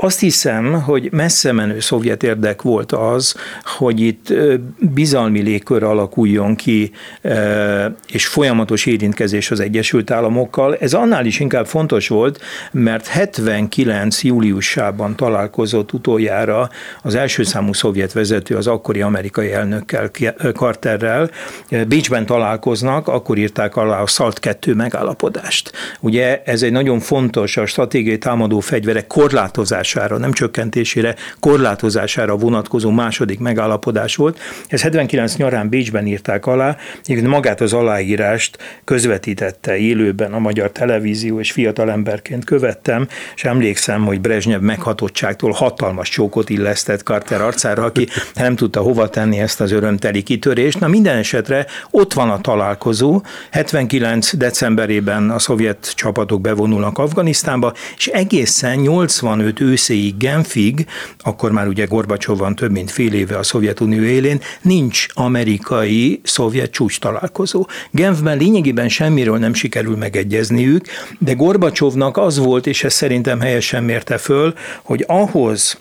[0.00, 3.34] azt hiszem, hogy messze menő szovjet érdek volt az,
[3.64, 4.32] hogy itt
[4.78, 6.90] bizalmi légkör alakuljon ki,
[8.12, 10.76] és folyamatos érintkezés az Egyesült Államokkal.
[10.76, 12.40] Ez annál is inkább fontos volt,
[12.72, 14.22] mert 79.
[14.22, 16.70] júliusában találkozott utoljára
[17.02, 20.10] az első számú szovjet vezető, az akkori amerikai elnökkel,
[20.52, 21.30] Carterrel.
[21.88, 25.72] Bécsben találkoznak, akkor írták alá a SALT 2 megállapodást.
[26.00, 32.90] Ugye ez egy nagyon fontos a stratégiai támadó fegyverek korlátozás korlátozására, nem csökkentésére, korlátozására vonatkozó
[32.90, 34.38] második megállapodás volt.
[34.68, 36.76] Ez 79 nyarán Bécsben írták alá,
[37.22, 44.20] magát az aláírást közvetítette élőben a magyar televízió, és fiatal emberként követtem, és emlékszem, hogy
[44.20, 50.22] Brezsnyev meghatottságtól hatalmas csókot illesztett Carter arcára, aki nem tudta hova tenni ezt az örömteli
[50.22, 50.80] kitörést.
[50.80, 58.06] Na minden esetre ott van a találkozó, 79 decemberében a szovjet csapatok bevonulnak Afganisztánba, és
[58.06, 60.86] egészen 85 ősz őszéig Genfig,
[61.18, 67.00] akkor már ugye Gorbacsov van több mint fél éve a Szovjetunió élén, nincs amerikai-szovjet csúcs
[67.00, 67.66] találkozó.
[67.90, 70.86] Genfben lényegében semmiről nem sikerül megegyezniük,
[71.18, 75.78] de Gorbacsovnak az volt, és ez szerintem helyesen mérte föl, hogy ahhoz,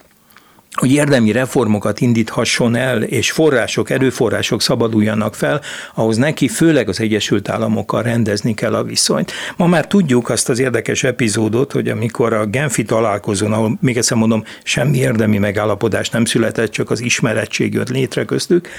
[0.77, 5.61] hogy érdemi reformokat indíthasson el, és források, erőforrások szabaduljanak fel,
[5.93, 9.31] ahhoz neki főleg az Egyesült Államokkal rendezni kell a viszonyt.
[9.55, 14.17] Ma már tudjuk azt az érdekes epizódot, hogy amikor a Genfi találkozón, ahol még egyszer
[14.17, 18.69] mondom, semmi érdemi megállapodás nem született, csak az ismerettség jött létre köztük,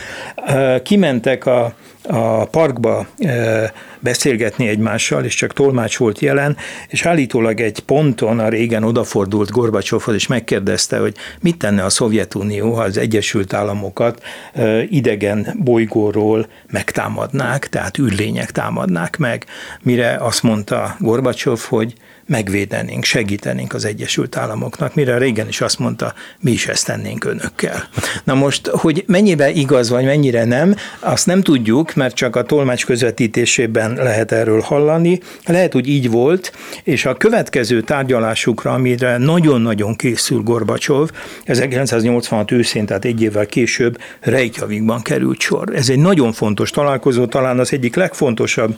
[0.82, 1.74] kimentek a
[2.08, 6.56] a parkba e, beszélgetni egymással, és csak tolmács volt jelen,
[6.88, 12.72] és állítólag egy ponton a régen odafordult Gorbacsovhoz, és megkérdezte, hogy mit tenne a Szovjetunió,
[12.72, 19.44] ha az Egyesült Államokat e, idegen bolygóról megtámadnák, tehát űrlények támadnák meg,
[19.82, 21.94] mire azt mondta Gorbacsov, hogy
[22.28, 27.88] megvédenénk, segítenénk az Egyesült Államoknak, mire régen is azt mondta, mi is ezt tennénk önökkel.
[28.24, 32.86] Na most, hogy mennyibe igaz vagy mennyire nem, azt nem tudjuk, mert csak a tolmács
[32.86, 35.20] közvetítésében lehet erről hallani.
[35.46, 41.10] Lehet, hogy így volt, és a következő tárgyalásukra, amire nagyon-nagyon készül Gorbacsov,
[41.44, 45.74] 1986 őszén, tehát egy évvel később Reykjavikban került sor.
[45.74, 48.76] Ez egy nagyon fontos találkozó, talán az egyik legfontosabb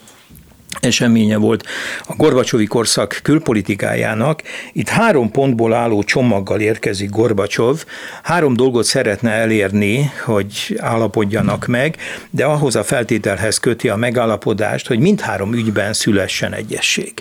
[0.80, 1.64] eseménye volt
[2.06, 4.42] a Gorbacsovi korszak külpolitikájának.
[4.72, 7.85] Itt három pontból álló csomaggal érkezik Gorbacsov.
[8.22, 11.96] Három dolgot szeretne elérni, hogy állapodjanak meg,
[12.30, 17.12] de ahhoz a feltételhez köti a megállapodást, hogy mindhárom ügyben szülessen egyesség.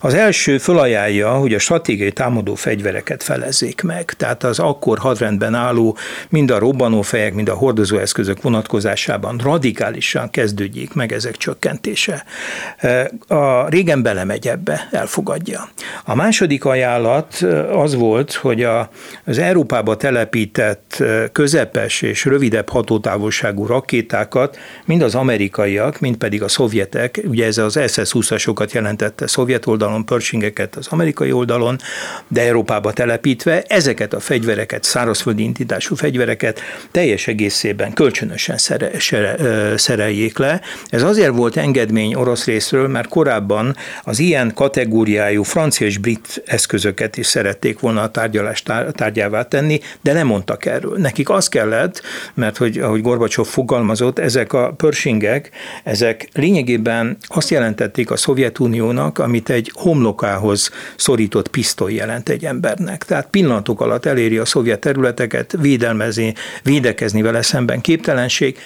[0.00, 4.12] Az első fölajánlja, hogy a stratégiai támadó fegyvereket felezzék meg.
[4.16, 5.96] Tehát az akkor hadrendben álló
[6.28, 12.24] mind a robbanófejek, mind a hordozóeszközök vonatkozásában radikálisan kezdődjék meg ezek csökkentése
[13.28, 15.68] a régen belemegy ebbe, elfogadja.
[16.04, 17.34] A második ajánlat
[17.72, 18.90] az volt, hogy a,
[19.24, 27.20] az Európába telepített közepes és rövidebb hatótávolságú rakétákat mind az amerikaiak, mind pedig a szovjetek,
[27.24, 31.76] ugye ez az SS-20-asokat jelentette szovjet oldalon, Pershingeket az amerikai oldalon,
[32.28, 39.36] de Európába telepítve ezeket a fegyvereket, szárazföldi intítású fegyvereket teljes egészében kölcsönösen szere, szere,
[39.76, 40.60] szereljék le.
[40.88, 47.16] Ez azért volt engedmény orosz részről, mert korábban az ilyen kategóriájú francia és brit eszközöket
[47.16, 48.62] is szerették volna a tárgyalás
[48.92, 50.96] tárgyává tenni, de nem mondtak erről.
[50.96, 52.02] Nekik az kellett,
[52.34, 55.50] mert hogy ahogy Gorbacsov fogalmazott, ezek a pörsingek,
[55.84, 63.04] ezek lényegében azt jelentették a Szovjetuniónak, amit egy homlokához szorított pisztoly jelent egy embernek.
[63.04, 68.58] Tehát pillanatok alatt eléri a szovjet területeket, védelmezni, védekezni vele szemben képtelenség,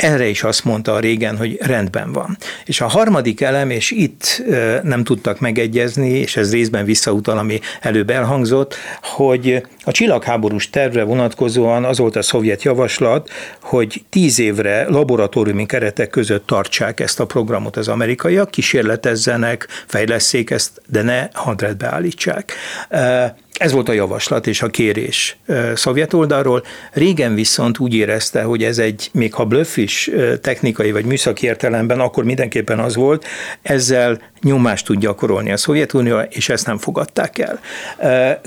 [0.00, 2.36] erre is azt mondta a régen, hogy rendben van.
[2.64, 4.42] És a harmadik elem, és itt
[4.82, 11.84] nem tudtak megegyezni, és ez részben visszautal, ami előbb elhangzott, hogy a csillagháborús tervre vonatkozóan
[11.84, 13.30] az volt a szovjet javaslat,
[13.62, 20.82] hogy tíz évre laboratóriumi keretek között tartsák ezt a programot az amerikaiak, kísérletezzenek, fejleszék ezt,
[20.86, 22.52] de ne hadredbe állítsák.
[23.52, 25.36] Ez volt a javaslat és a kérés
[25.74, 26.64] szovjet oldalról.
[26.92, 32.00] Régen viszont úgy érezte, hogy ez egy, még ha blöff is technikai vagy műszaki értelemben,
[32.00, 33.26] akkor mindenképpen az volt,
[33.62, 37.60] ezzel nyomást tud gyakorolni a Szovjetunió, és ezt nem fogadták el.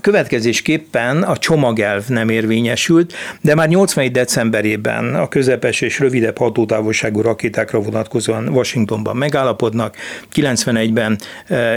[0.01, 4.11] Következésképpen a csomagelv nem érvényesült, de már 81.
[4.11, 9.95] decemberében a közepes és rövidebb hatótávolságú rakétákra vonatkozóan Washingtonban megállapodnak,
[10.35, 11.19] 91-ben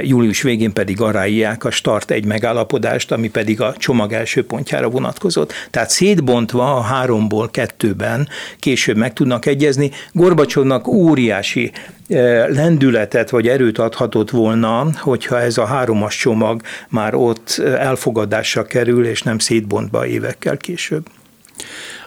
[0.02, 5.52] július végén pedig aláírják a Start egy megállapodást, ami pedig a csomag első pontjára vonatkozott.
[5.70, 9.90] Tehát szétbontva a háromból kettőben később meg tudnak egyezni.
[10.12, 11.72] Gorbacsovnak óriási
[12.48, 19.22] lendületet vagy erőt adhatott volna, hogyha ez a háromas csomag már ott elfogadásra kerül, és
[19.22, 21.06] nem szétbontva évekkel később.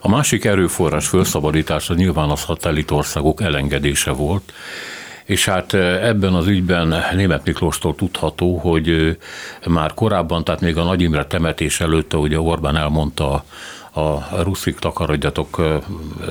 [0.01, 2.45] A másik erőforrás felszabadítása nyilván az
[2.89, 4.53] országok elengedése volt,
[5.25, 9.17] és hát ebben az ügyben Német Miklóstól tudható, hogy
[9.65, 13.43] már korábban, tehát még a Nagy Imre temetés előtt, ugye Orbán elmondta
[13.91, 15.61] a ruszik takarodjatok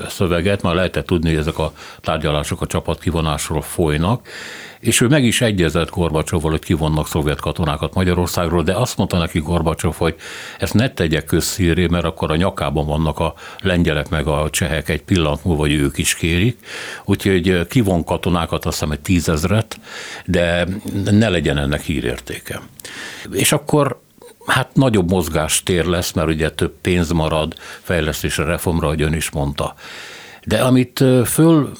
[0.09, 4.27] szöveget, már lehetett tudni, hogy ezek a tárgyalások a csapat kivonásról folynak,
[4.79, 9.39] és ő meg is egyezett Gorbacsovval, hogy kivonnak szovjet katonákat Magyarországról, de azt mondta neki
[9.39, 10.15] Gorbacsov, hogy
[10.59, 15.01] ezt ne tegye közszíré, mert akkor a nyakában vannak a lengyelek meg a csehek egy
[15.01, 16.57] pillanat múlva, hogy ők is kérik.
[17.05, 19.79] Úgyhogy kivon katonákat, azt hiszem egy tízezret,
[20.25, 20.67] de
[21.11, 22.61] ne legyen ennek hírértéke.
[23.31, 23.99] És akkor
[24.45, 29.75] hát nagyobb mozgástér lesz, mert ugye több pénz marad fejlesztésre, reformra, ahogy ön is mondta.
[30.49, 31.71] De amit föl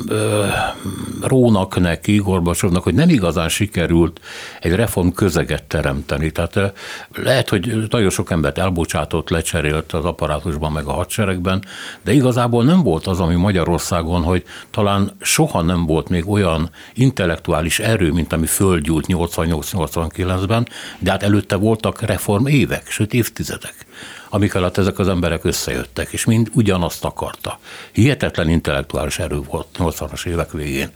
[1.21, 4.19] rónak neki, Gorbacsovnak, hogy nem igazán sikerült
[4.61, 6.31] egy reform közeget teremteni.
[6.31, 6.73] Tehát
[7.15, 11.63] lehet, hogy nagyon sok embert elbocsátott, lecserélt az apparátusban, meg a hadseregben,
[12.03, 17.79] de igazából nem volt az, ami Magyarországon, hogy talán soha nem volt még olyan intellektuális
[17.79, 20.67] erő, mint ami földgyúlt 88-89-ben,
[20.99, 23.85] de hát előtte voltak reform évek, sőt évtizedek
[24.29, 27.59] amik alatt ezek az emberek összejöttek, és mind ugyanazt akarta.
[27.91, 30.91] Hihetetlen intellektuális erő volt 80-as évek végén.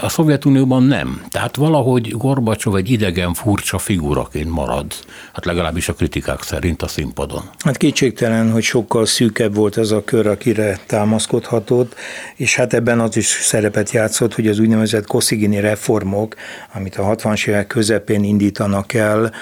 [0.00, 1.22] A Szovjetunióban nem.
[1.30, 4.92] Tehát valahogy Gorbacsov egy idegen, furcsa figuraként marad,
[5.32, 7.42] hát legalábbis a kritikák szerint a színpadon.
[7.58, 11.94] Hát kétségtelen, hogy sokkal szűkebb volt ez a kör, akire támaszkodhatott,
[12.36, 16.34] és hát ebben az is szerepet játszott, hogy az úgynevezett koszigini reformok,
[16.74, 19.32] amit a 60-as évek közepén indítanak el,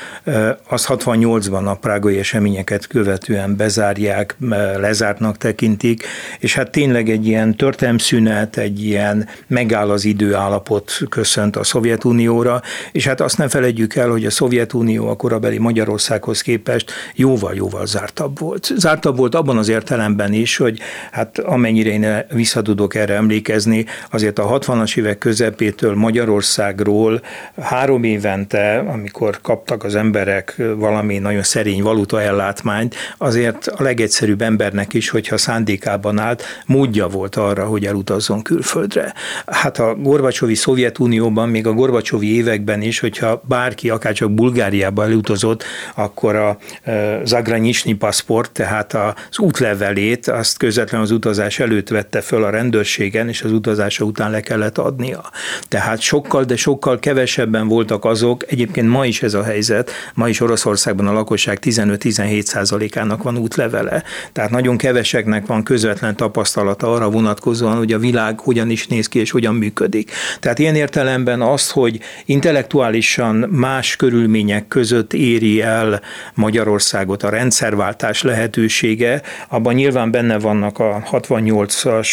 [0.69, 4.37] az 68-ban a prágai eseményeket követően bezárják,
[4.77, 6.05] lezártnak tekintik,
[6.39, 13.07] és hát tényleg egy ilyen történelmszünet, egy ilyen megáll az időállapot köszönt a Szovjetunióra, és
[13.07, 18.73] hát azt ne felejtjük el, hogy a Szovjetunió a korabeli Magyarországhoz képest jóval-jóval zártabb volt.
[18.77, 20.79] Zártabb volt abban az értelemben is, hogy
[21.11, 27.23] hát amennyire én visszatudok erre emlékezni, azért a 60-as évek közepétől Magyarországról
[27.61, 34.95] három évente, amikor kaptak az emberek valami nagyon szerény valuta ellátmányt, azért a legegyszerűbb embernek
[34.95, 39.15] is, hogyha szándékában állt, módja volt arra, hogy elutazzon külföldre.
[39.47, 45.65] Hát a Gorbacsovi Szovjetunióban, még a Gorbacsovi években is, hogyha bárki akár csak Bulgáriába elutazott,
[45.95, 52.45] akkor a e, Zagranyisni paszport, tehát az útlevelét, azt közvetlenül az utazás előtt vette föl
[52.45, 55.31] a rendőrségen, és az utazása után le kellett adnia.
[55.69, 60.41] Tehát sokkal, de sokkal kevesebben voltak azok, egyébként ma is ez a helyzet, ma is
[60.41, 67.77] Oroszországban a lakosság 15-17 százalékának van útlevele, tehát nagyon keveseknek van közvetlen tapasztalata arra vonatkozóan,
[67.77, 70.11] hogy a világ hogyan is néz ki és hogyan működik működik.
[70.41, 76.01] Tehát ilyen értelemben azt, hogy intellektuálisan más körülmények között éri el
[76.35, 82.09] Magyarországot a rendszerváltás lehetősége, abban nyilván benne vannak a 68-as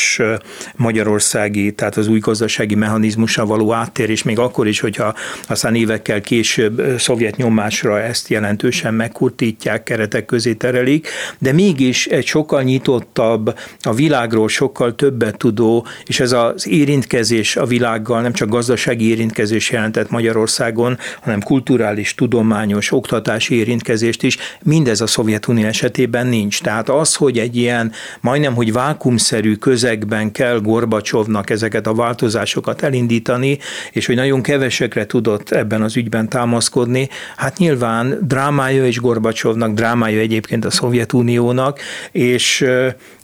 [0.76, 5.15] magyarországi, tehát az új gazdasági mechanizmusra való áttérés, még akkor is, hogyha
[5.47, 11.07] aztán évekkel később szovjet nyomásra ezt jelentősen megkurtítják, keretek közé terelik,
[11.39, 17.66] de mégis egy sokkal nyitottabb, a világról sokkal többet tudó, és ez az érintkezés a
[17.66, 24.38] világgal nem csak gazdasági érintkezés jelentett Magyarországon, hanem kulturális, tudományos, oktatási érintkezést is.
[24.64, 26.61] Mindez a Szovjetunió esetében nincs.
[26.61, 27.91] Tehát az, hogy egy ilyen
[28.22, 33.57] majdnem, hogy vákumszerű közegben kell Gorbacsovnak ezeket a változásokat elindítani,
[33.91, 40.20] és hogy nagyon kevesekre tudott ebben az ügyben támaszkodni, hát nyilván drámája és Gorbacsovnak, drámája
[40.20, 41.80] egyébként a Szovjetuniónak,
[42.11, 42.66] és,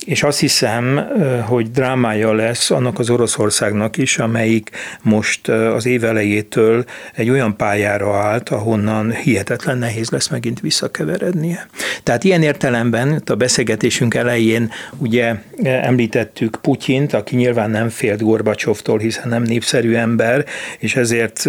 [0.05, 1.07] és azt hiszem,
[1.45, 4.69] hogy drámája lesz annak az Oroszországnak is, amelyik
[5.01, 11.67] most az év elejétől egy olyan pályára állt, ahonnan hihetetlen nehéz lesz megint visszakeverednie.
[12.03, 19.27] Tehát ilyen értelemben a beszélgetésünk elején ugye említettük Putyint, aki nyilván nem félt Gorbacsovtól, hiszen
[19.27, 20.45] nem népszerű ember,
[20.79, 21.45] és ezért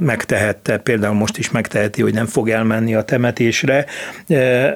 [0.00, 3.86] megtehette, például most is megteheti, hogy nem fog elmenni a temetésre.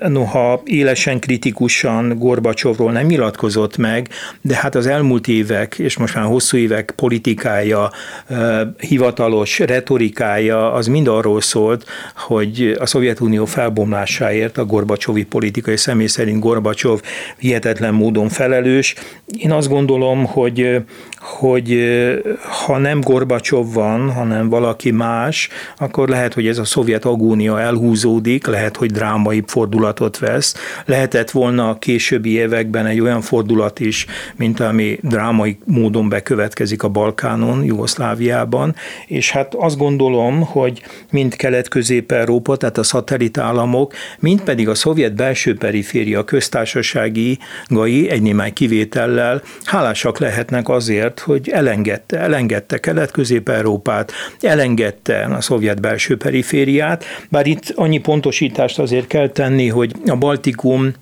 [0.08, 4.08] Noha élesen kritikusan Gorbacsovról nem nyilatkozott meg,
[4.40, 7.90] de hát az elmúlt évek, és most már hosszú évek politika politikája,
[8.78, 11.84] hivatalos retorikája az mind arról szólt,
[12.16, 17.00] hogy a Szovjetunió felbomlásáért a Gorbacsovi politikai személy szerint Gorbacsov
[17.38, 18.94] hihetetlen módon felelős.
[19.38, 20.82] Én azt gondolom, hogy
[21.20, 21.78] hogy
[22.66, 28.46] ha nem Gorbacsov van, hanem valaki más, akkor lehet, hogy ez a szovjet agónia elhúzódik,
[28.46, 30.54] lehet, hogy drámai fordulatot vesz.
[30.84, 36.88] Lehetett volna a későbbi években egy olyan fordulat is, mint ami drámai módon bekövetkezik a
[37.38, 38.74] Balkánon, Jugoszláviában,
[39.06, 45.56] és hát azt gondolom, hogy mind Kelet-Közép-Európa, tehát a szatellitállamok, mind pedig a szovjet belső
[45.56, 55.40] periféria köztársasági gai egy némány kivétellel hálásak lehetnek azért, hogy elengedte, elengedte Kelet-Közép-Európát, elengedte a
[55.40, 60.92] szovjet belső perifériát, bár itt annyi pontosítást azért kell tenni, hogy a Baltikum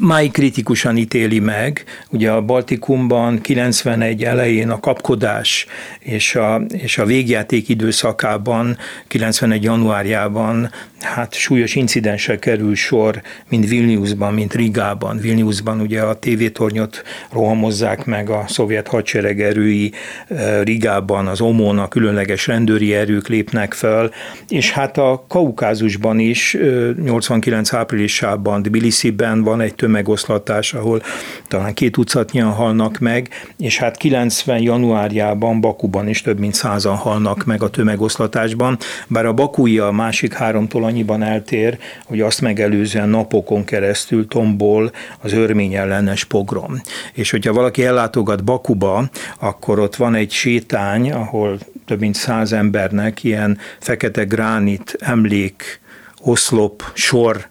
[0.00, 5.66] máig kritikusan ítéli meg, ugye a Baltikumban 91 elején a kapkodás
[6.00, 10.70] és a, és a végjáték időszakában, 91 januárjában
[11.00, 15.18] hát súlyos incidensre kerül sor, mint Vilniusban, mint Rigában.
[15.18, 19.92] Vilniusban ugye a tévétornyot rohamozzák meg a szovjet hadsereg erői,
[20.28, 24.10] eh, Rigában az OMON, a különleges rendőri erők lépnek fel,
[24.48, 26.56] és hát a Kaukázusban is
[27.02, 31.02] 89 eh, áprilisában, Tbilisi-ben van egy tömegoszlatás, ahol
[31.48, 33.28] talán két tucatnyian halnak meg,
[33.58, 38.78] és hát 90 januárjában Bakuban is több mint százan halnak meg a tömegoszlatásban,
[39.08, 45.32] bár a Bakui a másik háromtól annyiban eltér, hogy azt megelőzően napokon keresztül tombol az
[45.32, 46.80] örmény ellenes pogrom.
[47.12, 49.08] És hogyha valaki ellátogat Bakuba,
[49.38, 55.80] akkor ott van egy sétány, ahol több mint száz embernek ilyen fekete gránit emlék
[56.20, 57.48] oszlop, sor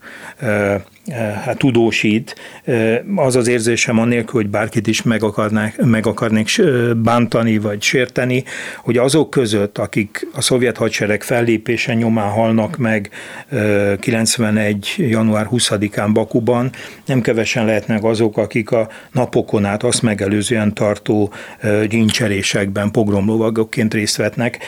[1.13, 2.35] hát tudósít,
[3.15, 6.49] az az érzésem annélkül, hogy bárkit is meg, akarnák, meg akarnék
[6.95, 8.43] bántani vagy sérteni,
[8.83, 13.09] hogy azok között, akik a szovjet hadsereg fellépése nyomán halnak meg
[13.99, 14.93] 91.
[14.97, 16.69] január 20-án Bakuban,
[17.05, 21.33] nem kevesen lehetnek azok, akik a napokon át azt megelőzően tartó
[21.89, 24.59] gyíncserésekben pogromlovagokként részt vetnek,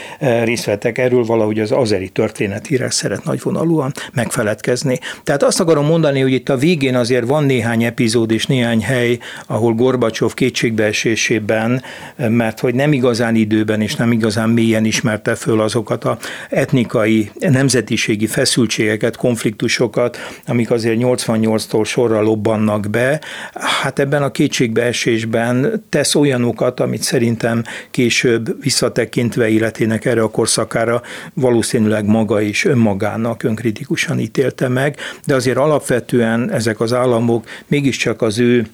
[0.43, 0.97] részt vettek.
[0.97, 4.99] Erről valahogy az azeri történetírás szeret nagyvonalúan megfeledkezni.
[5.23, 9.19] Tehát azt akarom mondani, hogy itt a végén azért van néhány epizód és néhány hely,
[9.45, 11.83] ahol Gorbacsov kétségbeesésében,
[12.15, 16.17] mert hogy nem igazán időben és nem igazán mélyen ismerte föl azokat a
[16.49, 20.17] etnikai, nemzetiségi feszültségeket, konfliktusokat,
[20.47, 23.21] amik azért 88-tól sorra lobbannak be.
[23.53, 31.01] Hát ebben a kétségbeesésben tesz olyanokat, amit szerintem később visszatekintve életének erre a korszakára
[31.33, 38.21] valószínűleg maga is önmagának önkritikusan ítélte meg, de azért alapvetően alapvetően ezek az államok mégiscsak
[38.21, 38.67] az ő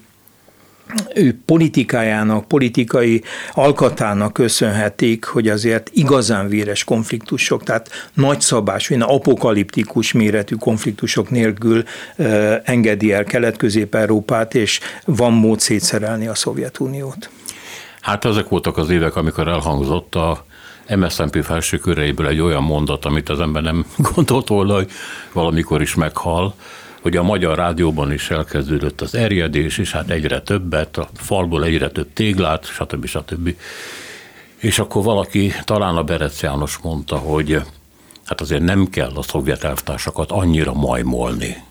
[1.14, 3.22] ő politikájának, politikai
[3.52, 11.82] alkatának köszönhetik, hogy azért igazán véres konfliktusok, tehát nagyszabás, vagy apokaliptikus méretű konfliktusok nélkül
[12.16, 17.30] uh, engedi el Kelet-Közép-Európát, és van mód szétszerelni a Szovjetuniót.
[18.00, 20.44] Hát ezek voltak az évek, amikor elhangzott a
[20.88, 24.90] MSZNP felső köreiből egy olyan mondat, amit az ember nem gondolt volna, hogy
[25.32, 26.54] valamikor is meghal,
[27.04, 31.90] hogy a magyar rádióban is elkezdődött az erjedés, és hát egyre többet, a falból egyre
[31.90, 33.06] több téglát, stb.
[33.06, 33.56] stb.
[34.56, 37.60] És akkor valaki, talán a Berec János mondta, hogy
[38.24, 41.62] hát azért nem kell a szovjet elvtársakat annyira majmolni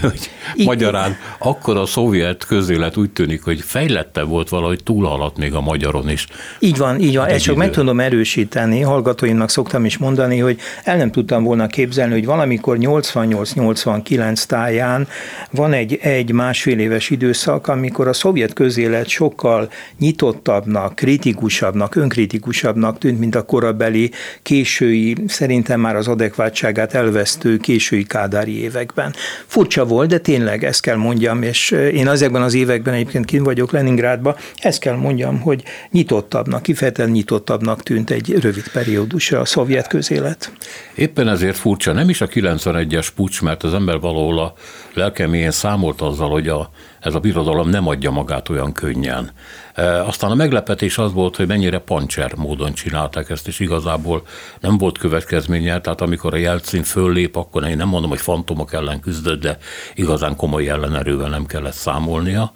[0.00, 0.30] hogy
[0.64, 6.08] magyarán akkor a szovjet közélet úgy tűnik, hogy fejlettebb volt valahogy túlhaladt még a magyaron
[6.08, 6.26] is.
[6.58, 7.26] Így van, így van.
[7.26, 8.80] Ezt csak meg tudom erősíteni.
[8.80, 15.08] Hallgatóimnak szoktam is mondani, hogy el nem tudtam volna képzelni, hogy valamikor 88-89 táján
[15.50, 23.18] van egy, egy másfél éves időszak, amikor a szovjet közélet sokkal nyitottabbnak, kritikusabbnak, önkritikusabbnak tűnt,
[23.18, 24.10] mint a korabeli
[24.42, 29.14] késői, szerintem már az adekvátságát elvesztő késői kádári években.
[29.46, 33.44] Fur furcsa volt, de tényleg ezt kell mondjam, és én ezekben az években egyébként kint
[33.44, 39.86] vagyok Leningrádban, ezt kell mondjam, hogy nyitottabbnak, kifejezetten nyitottabbnak tűnt egy rövid periódusra a szovjet
[39.86, 40.52] közélet.
[40.94, 44.54] Éppen ezért furcsa, nem is a 91-es pucs, mert az ember valahol a
[44.94, 49.30] lelkemélyen számolt azzal, hogy a, ez a birodalom nem adja magát olyan könnyen.
[49.74, 54.22] E, aztán a meglepetés az volt, hogy mennyire pancser módon csinálták ezt, és igazából
[54.60, 59.00] nem volt következménye, tehát amikor a Jelcin föllép, akkor én nem mondom, hogy fantomok ellen
[59.00, 59.58] küzdött, de
[59.94, 62.52] igazán komoly ellenerővel nem kellett számolnia.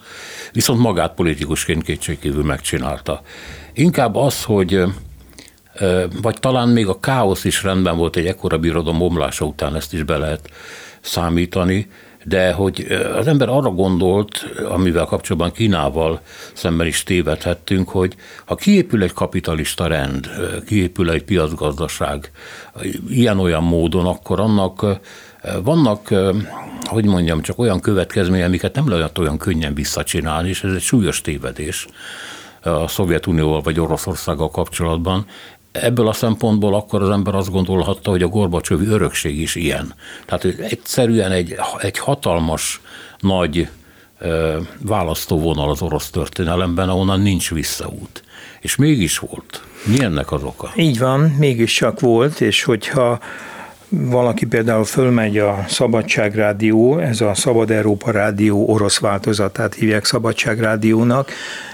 [0.52, 3.22] Viszont magát politikusként kétségkívül megcsinálta.
[3.72, 4.74] Inkább az, hogy
[5.74, 9.92] e, vagy talán még a káosz is rendben volt egy ekkora birodalom omlása után, ezt
[9.92, 10.50] is be lehet
[11.00, 11.88] számítani,
[12.24, 16.20] de hogy az ember arra gondolt, amivel kapcsolatban Kínával
[16.52, 18.14] szemben is tévedhettünk, hogy
[18.44, 20.30] ha kiépül egy kapitalista rend,
[20.66, 22.30] kiépül egy piacgazdaság
[23.08, 24.86] ilyen-olyan módon, akkor annak
[25.62, 26.14] vannak,
[26.84, 31.20] hogy mondjam, csak olyan következmények, amiket nem lehet olyan könnyen visszacsinálni, és ez egy súlyos
[31.20, 31.86] tévedés
[32.62, 35.26] a Szovjetunióval vagy Oroszországgal kapcsolatban,
[35.72, 39.94] ebből a szempontból akkor az ember azt gondolhatta, hogy a Gorbacsövi örökség is ilyen.
[40.26, 42.80] Tehát egyszerűen egy, egy hatalmas,
[43.18, 43.68] nagy
[44.78, 48.22] választóvonal az orosz történelemben, ahonnan nincs visszaút.
[48.60, 49.62] És mégis volt.
[49.84, 50.72] Mi ennek az oka?
[50.76, 53.18] Így van, mégis csak volt, és hogyha
[53.88, 61.30] valaki például fölmegy a Szabadságrádió, ez a Szabad Európa Rádió orosz változatát hívják Szabadságrádiónak,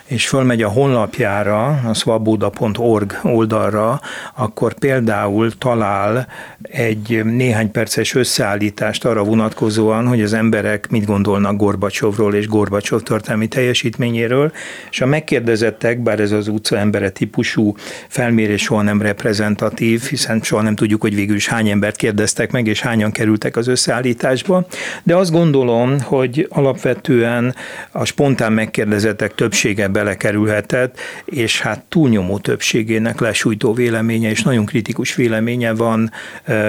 [0.08, 4.00] és fölmegy a honlapjára, a svaboda.org oldalra,
[4.34, 6.28] akkor például talál
[6.62, 13.46] egy néhány perces összeállítást arra vonatkozóan, hogy az emberek mit gondolnak Gorbacsovról és Gorbacsov történelmi
[13.46, 14.52] teljesítményéről,
[14.90, 17.74] és a megkérdezettek, bár ez az utca embere típusú
[18.08, 22.66] felmérés soha nem reprezentatív, hiszen soha nem tudjuk, hogy végül is hány embert kérdeztek meg,
[22.66, 24.66] és hányan kerültek az összeállításba,
[25.02, 27.54] de azt gondolom, hogy alapvetően
[27.92, 35.72] a spontán megkérdezettek többsége belekerülhetett, és hát túlnyomó többségének lesújtó véleménye és nagyon kritikus véleménye
[35.72, 36.10] van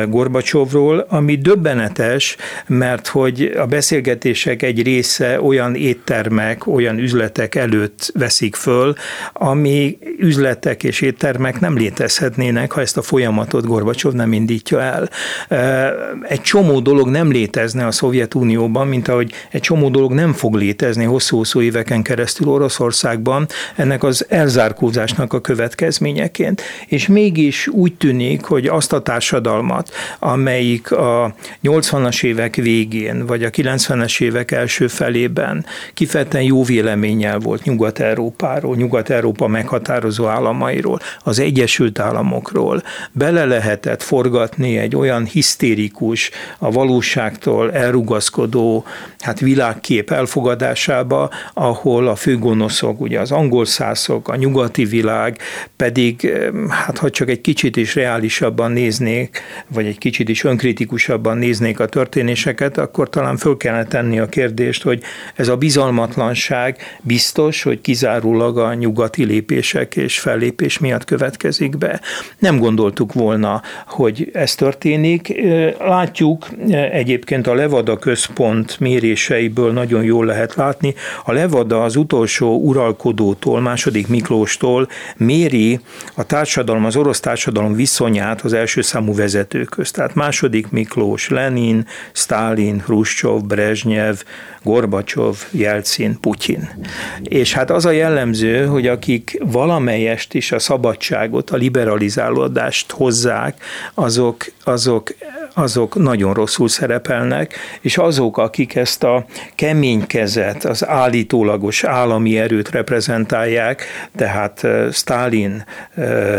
[0.08, 8.56] Gorbacsovról, ami döbbenetes, mert hogy a beszélgetések egy része olyan éttermek, olyan üzletek előtt veszik
[8.56, 8.94] föl,
[9.34, 15.10] ami üzletek és éttermek nem létezhetnének, ha ezt a folyamatot Gorbacsov nem indítja el.
[16.28, 21.04] Egy csomó dolog nem létezne a Szovjetunióban, mint ahogy egy csomó dolog nem fog létezni
[21.04, 22.48] hosszú-hosszú éveken keresztül
[23.20, 26.62] Oroszországban, ennek az elzárkózásnak a következményeként.
[26.88, 33.50] És mégis úgy tűnik, hogy azt a társadalmat, amelyik a 80-as évek végén, vagy a
[33.50, 42.84] 90-es évek első felében kifejezetten jó véleménnyel volt Nyugat-Európáról, Nyugat-Európa meghatározó államairól, az Egyesült Államokról,
[43.12, 48.86] bele lehetett forgatni egy olyan hisztérikus, a valóságtól elrugaszkodó
[49.20, 55.38] hát világkép elfogadásába, ahol a főgonoszok, ugye az angol szászok, a nyugati világ
[55.76, 56.34] pedig,
[56.70, 61.86] hát ha csak egy kicsit is reálisabban néznék, vagy egy kicsit is önkritikusabban néznék a
[61.86, 65.02] történéseket, akkor talán föl kellene tenni a kérdést, hogy
[65.36, 72.02] ez a bizalmatlanság biztos, hogy kizárólag a nyugati lépések és fellépés miatt következik be.
[72.40, 75.42] Nem gondoltuk volna, hogy ez történik.
[75.80, 76.48] Látjuk
[76.92, 80.94] egyébként a Levada központ méréseiből nagyon jól lehet látni.
[81.26, 82.60] A Levada az utolsó
[83.00, 84.88] uralkodótól, második Miklóstól
[85.18, 85.80] méri
[86.16, 89.96] a társadalom, az orosz társadalom viszonyát az első számú vezetők közt.
[89.96, 94.16] Tehát második Miklós, Lenin, Stalin, Hruscsov, Brezsnyev,
[94.64, 96.70] Gorbacsov, Jelcin, Putyin.
[97.24, 104.46] És hát az a jellemző, hogy akik valamelyest is a szabadságot, a liberalizálódást hozzák, azok,
[104.64, 105.14] azok
[105.60, 112.70] azok nagyon rosszul szerepelnek, és azok, akik ezt a kemény kezet, az állítólagos állami erőt
[112.70, 113.84] reprezentálják,
[114.16, 115.66] tehát Stalin,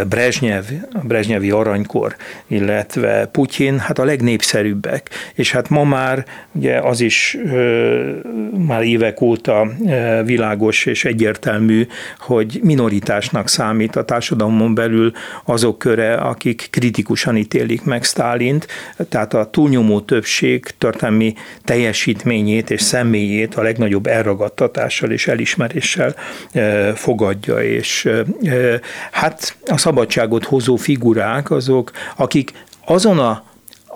[0.09, 2.16] Brezsnyev, a Brezsnyevi aranykor,
[2.47, 5.11] illetve Putyin, hát a legnépszerűbbek.
[5.35, 7.39] És hát ma már ugye az is
[8.66, 9.68] már évek óta
[10.25, 11.87] világos és egyértelmű,
[12.18, 15.12] hogy minoritásnak számít a társadalmon belül
[15.45, 18.66] azok köre, akik kritikusan ítélik meg Stálint,
[19.11, 21.34] tehát a túlnyomó többség történelmi
[21.64, 26.14] teljesítményét és személyét a legnagyobb elragadtatással és elismeréssel
[26.94, 28.08] fogadja, és
[29.11, 32.52] hát a szabadságot hozó figurák azok, akik
[32.84, 33.49] azon a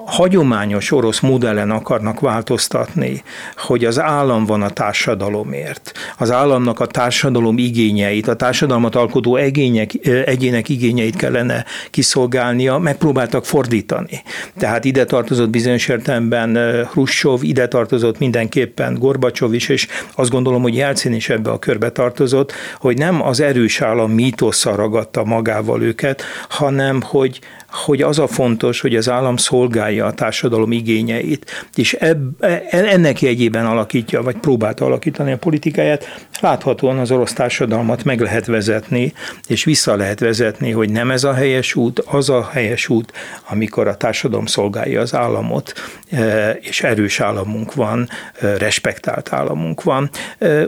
[0.06, 3.22] hagyományos orosz modellen akarnak változtatni,
[3.56, 5.92] hogy az állam van a társadalomért.
[6.18, 9.90] Az államnak a társadalom igényeit, a társadalmat alkotó egények,
[10.24, 14.22] egyének igényeit kellene kiszolgálnia, megpróbáltak fordítani.
[14.58, 20.74] Tehát ide tartozott bizonyos értelemben Hruscsov, ide tartozott mindenképpen Gorbacsov is, és azt gondolom, hogy
[20.74, 26.22] Jelcin is ebbe a körbe tartozott, hogy nem az erős állam mítosza ragadta magával őket,
[26.48, 27.40] hanem hogy
[27.74, 33.20] hogy az a fontos, hogy az állam szolgálja a társadalom igényeit, és ebb, e, ennek
[33.20, 36.26] jegyében alakítja, vagy próbálta alakítani a politikáját.
[36.40, 39.12] Láthatóan az orosz társadalmat meg lehet vezetni,
[39.48, 43.12] és vissza lehet vezetni, hogy nem ez a helyes út, az a helyes út,
[43.48, 45.72] amikor a társadalom szolgálja az államot,
[46.10, 48.08] e, és erős államunk van,
[48.40, 50.10] e, respektált államunk van.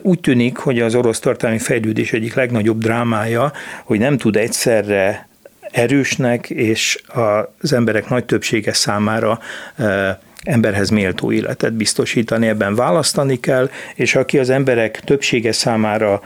[0.02, 3.52] Úgy tűnik, hogy az orosz történelmi fejlődés egyik legnagyobb drámája,
[3.84, 5.28] hogy nem tud egyszerre
[5.76, 7.02] erősnek, és
[7.60, 9.38] az emberek nagy többsége számára
[10.42, 16.20] emberhez méltó életet biztosítani, ebben választani kell, és aki az emberek többsége számára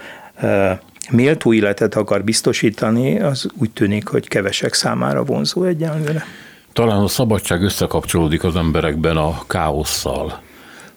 [1.10, 6.24] méltó életet akar biztosítani, az úgy tűnik, hogy kevesek számára vonzó egyenlőre.
[6.72, 10.40] Talán a szabadság összekapcsolódik az emberekben a káosszal,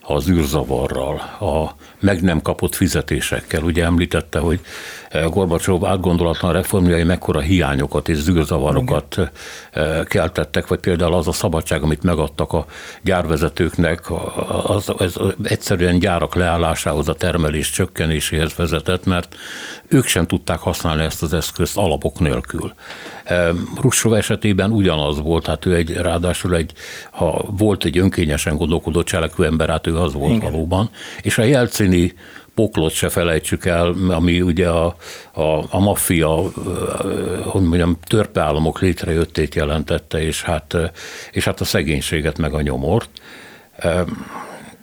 [0.02, 3.64] az űrzavarral, a meg nem kapott fizetésekkel.
[3.64, 4.60] Ugye említette, hogy
[5.30, 9.16] Gorbacsov átgondolatlan reformjai mekkora hiányokat és zűrzavarokat
[9.74, 10.06] Igen.
[10.06, 12.66] keltettek, vagy például az a szabadság, amit megadtak a
[13.02, 14.02] gyárvezetőknek,
[14.64, 19.36] az, az egyszerűen gyárak leállásához, a termelés csökkenéséhez vezetett, mert
[19.88, 22.74] ők sem tudták használni ezt az eszközt alapok nélkül.
[23.82, 26.74] Russov esetében ugyanaz volt, hát ő egy, ráadásul egy,
[27.12, 30.52] ha volt egy önkényesen gondolkodó cselekvő ember, hát ő az volt Igen.
[30.52, 30.90] valóban,
[31.22, 32.14] és a Jelcini
[32.56, 34.96] poklot se felejtsük el, ami ugye a,
[35.32, 36.30] a, a maffia,
[37.44, 40.76] hogy mondjam, törpeállamok létrejöttét jelentette, és hát,
[41.32, 43.10] és hát a szegénységet meg a nyomort.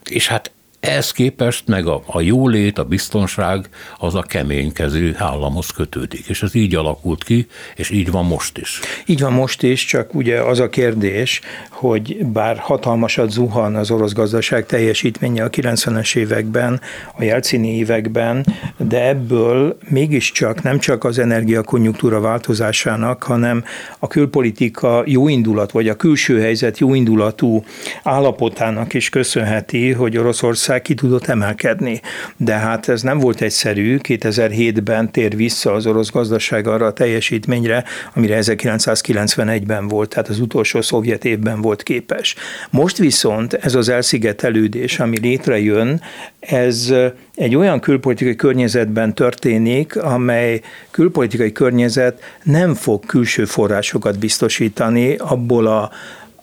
[0.05, 0.51] És hát
[0.81, 3.69] Ehhez képest meg a, a jólét, a biztonság
[3.99, 8.81] az a keménykező államhoz kötődik, és ez így alakult ki, és így van most is.
[9.07, 14.13] Így van most is, csak ugye az a kérdés, hogy bár hatalmasat zuhan az orosz
[14.13, 16.81] gazdaság teljesítménye a 90-es években,
[17.19, 23.65] a jelcini években, de ebből mégiscsak nem csak az energiakonjunktúra változásának, hanem
[23.99, 27.65] a külpolitika jóindulat, vagy a külső helyzet jóindulatú
[28.03, 32.01] állapotának is köszönheti, hogy Oroszország ki tudott emelkedni.
[32.37, 37.85] De hát ez nem volt egyszerű, 2007-ben tér vissza az orosz gazdaság arra a teljesítményre,
[38.15, 42.35] amire 1991-ben volt, tehát az utolsó szovjet évben volt képes.
[42.71, 46.03] Most viszont ez az elszigetelődés, ami létrejön,
[46.41, 46.95] ez
[47.35, 50.61] egy olyan külpolitikai környezetben történik, amely
[50.91, 55.91] külpolitikai környezet nem fog külső forrásokat biztosítani abból a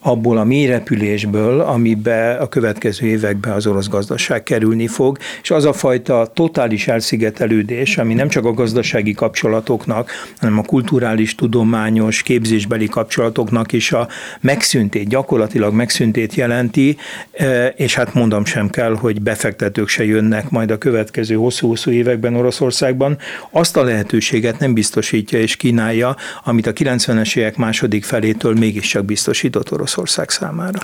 [0.07, 5.73] abból a mélyrepülésből, amibe a következő években az orosz gazdaság kerülni fog, és az a
[5.73, 13.71] fajta totális elszigetelődés, ami nem csak a gazdasági kapcsolatoknak, hanem a kulturális, tudományos, képzésbeli kapcsolatoknak
[13.71, 14.07] is a
[14.41, 16.97] megszüntét, gyakorlatilag megszüntét jelenti,
[17.31, 22.35] e, és hát mondom sem kell, hogy befektetők se jönnek majd a következő hosszú-hosszú években
[22.35, 23.17] Oroszországban,
[23.51, 29.71] azt a lehetőséget nem biztosítja és kínálja, amit a 90-es évek második felétől mégiscsak biztosított
[29.71, 30.79] Orosz Oroszország számára.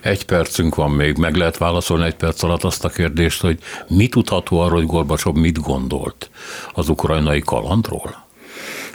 [0.00, 3.58] Egy percünk van még, meg lehet válaszolni egy perc alatt azt a kérdést, hogy
[3.88, 6.30] mi tudható arról, hogy Gorbacsov mit gondolt
[6.72, 8.25] az ukrajnai kalandról?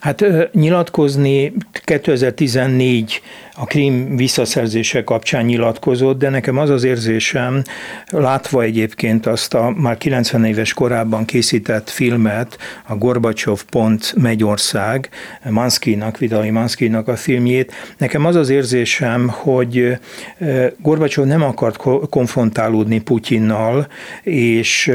[0.01, 3.21] Hát nyilatkozni 2014
[3.55, 7.63] a Krím visszaszerzése kapcsán nyilatkozott, de nekem az az érzésem,
[8.11, 15.09] látva egyébként azt a már 90 éves korában készített filmet, a Gorbacsov pont Megyország,
[15.49, 19.97] Manskinak, Vitali Manskinak a filmjét, nekem az az érzésem, hogy
[20.77, 21.77] Gorbacsov nem akart
[22.09, 23.87] konfrontálódni Putyinnal,
[24.23, 24.91] és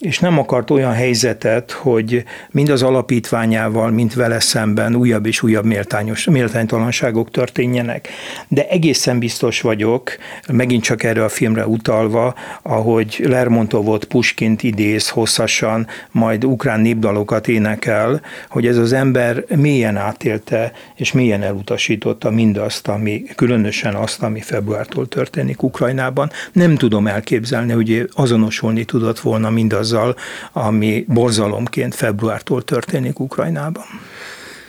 [0.00, 5.64] és nem akart olyan helyzetet, hogy mind az alapítványával, mint vele szemben újabb és újabb
[5.64, 8.08] méltányos, méltánytalanságok történjenek.
[8.48, 10.16] De egészen biztos vagyok,
[10.52, 18.20] megint csak erre a filmre utalva, ahogy Lermontovot Puskint idéz hosszasan, majd ukrán népdalokat énekel,
[18.48, 25.08] hogy ez az ember mélyen átélte, és mélyen elutasította mindazt, ami, különösen azt, ami februártól
[25.08, 26.30] történik Ukrajnában.
[26.52, 30.16] Nem tudom elképzelni, hogy azonosulni tudott volna mindaz azzal,
[30.52, 33.84] ami borzalomként februártól történik Ukrajnában.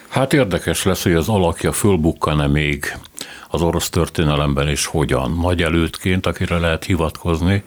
[0.07, 2.97] Hát érdekes lesz, hogy az alakja fölbukkan-e még
[3.49, 5.37] az orosz történelemben is hogyan.
[5.41, 7.63] Nagy előttként, akire lehet hivatkozni,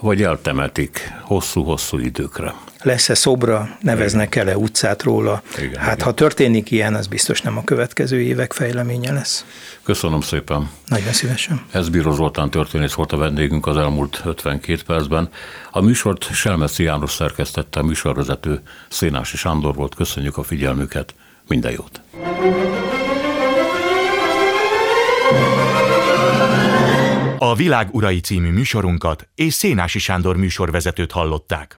[0.00, 2.54] vagy eltemetik hosszú-hosszú időkre.
[2.82, 5.42] Lesz-e szobra, neveznek el-e utcát róla?
[5.58, 6.06] Igen, hát igen.
[6.06, 9.44] ha történik ilyen, az biztos nem a következő évek fejleménye lesz.
[9.82, 10.70] Köszönöm szépen.
[10.86, 11.64] Nagyon szívesen.
[11.72, 15.28] Ez Bíró Zoltán történész volt a vendégünk az elmúlt 52 percben.
[15.70, 19.94] A műsort Selmeci János szerkesztette, a műsorvezető Szénási Sándor volt.
[19.94, 21.14] Köszönjük a figyelmüket.
[21.48, 22.00] Minden jót.
[27.38, 31.76] A Világ Urai című műsorunkat és Szénási Sándor műsorvezetőt hallották.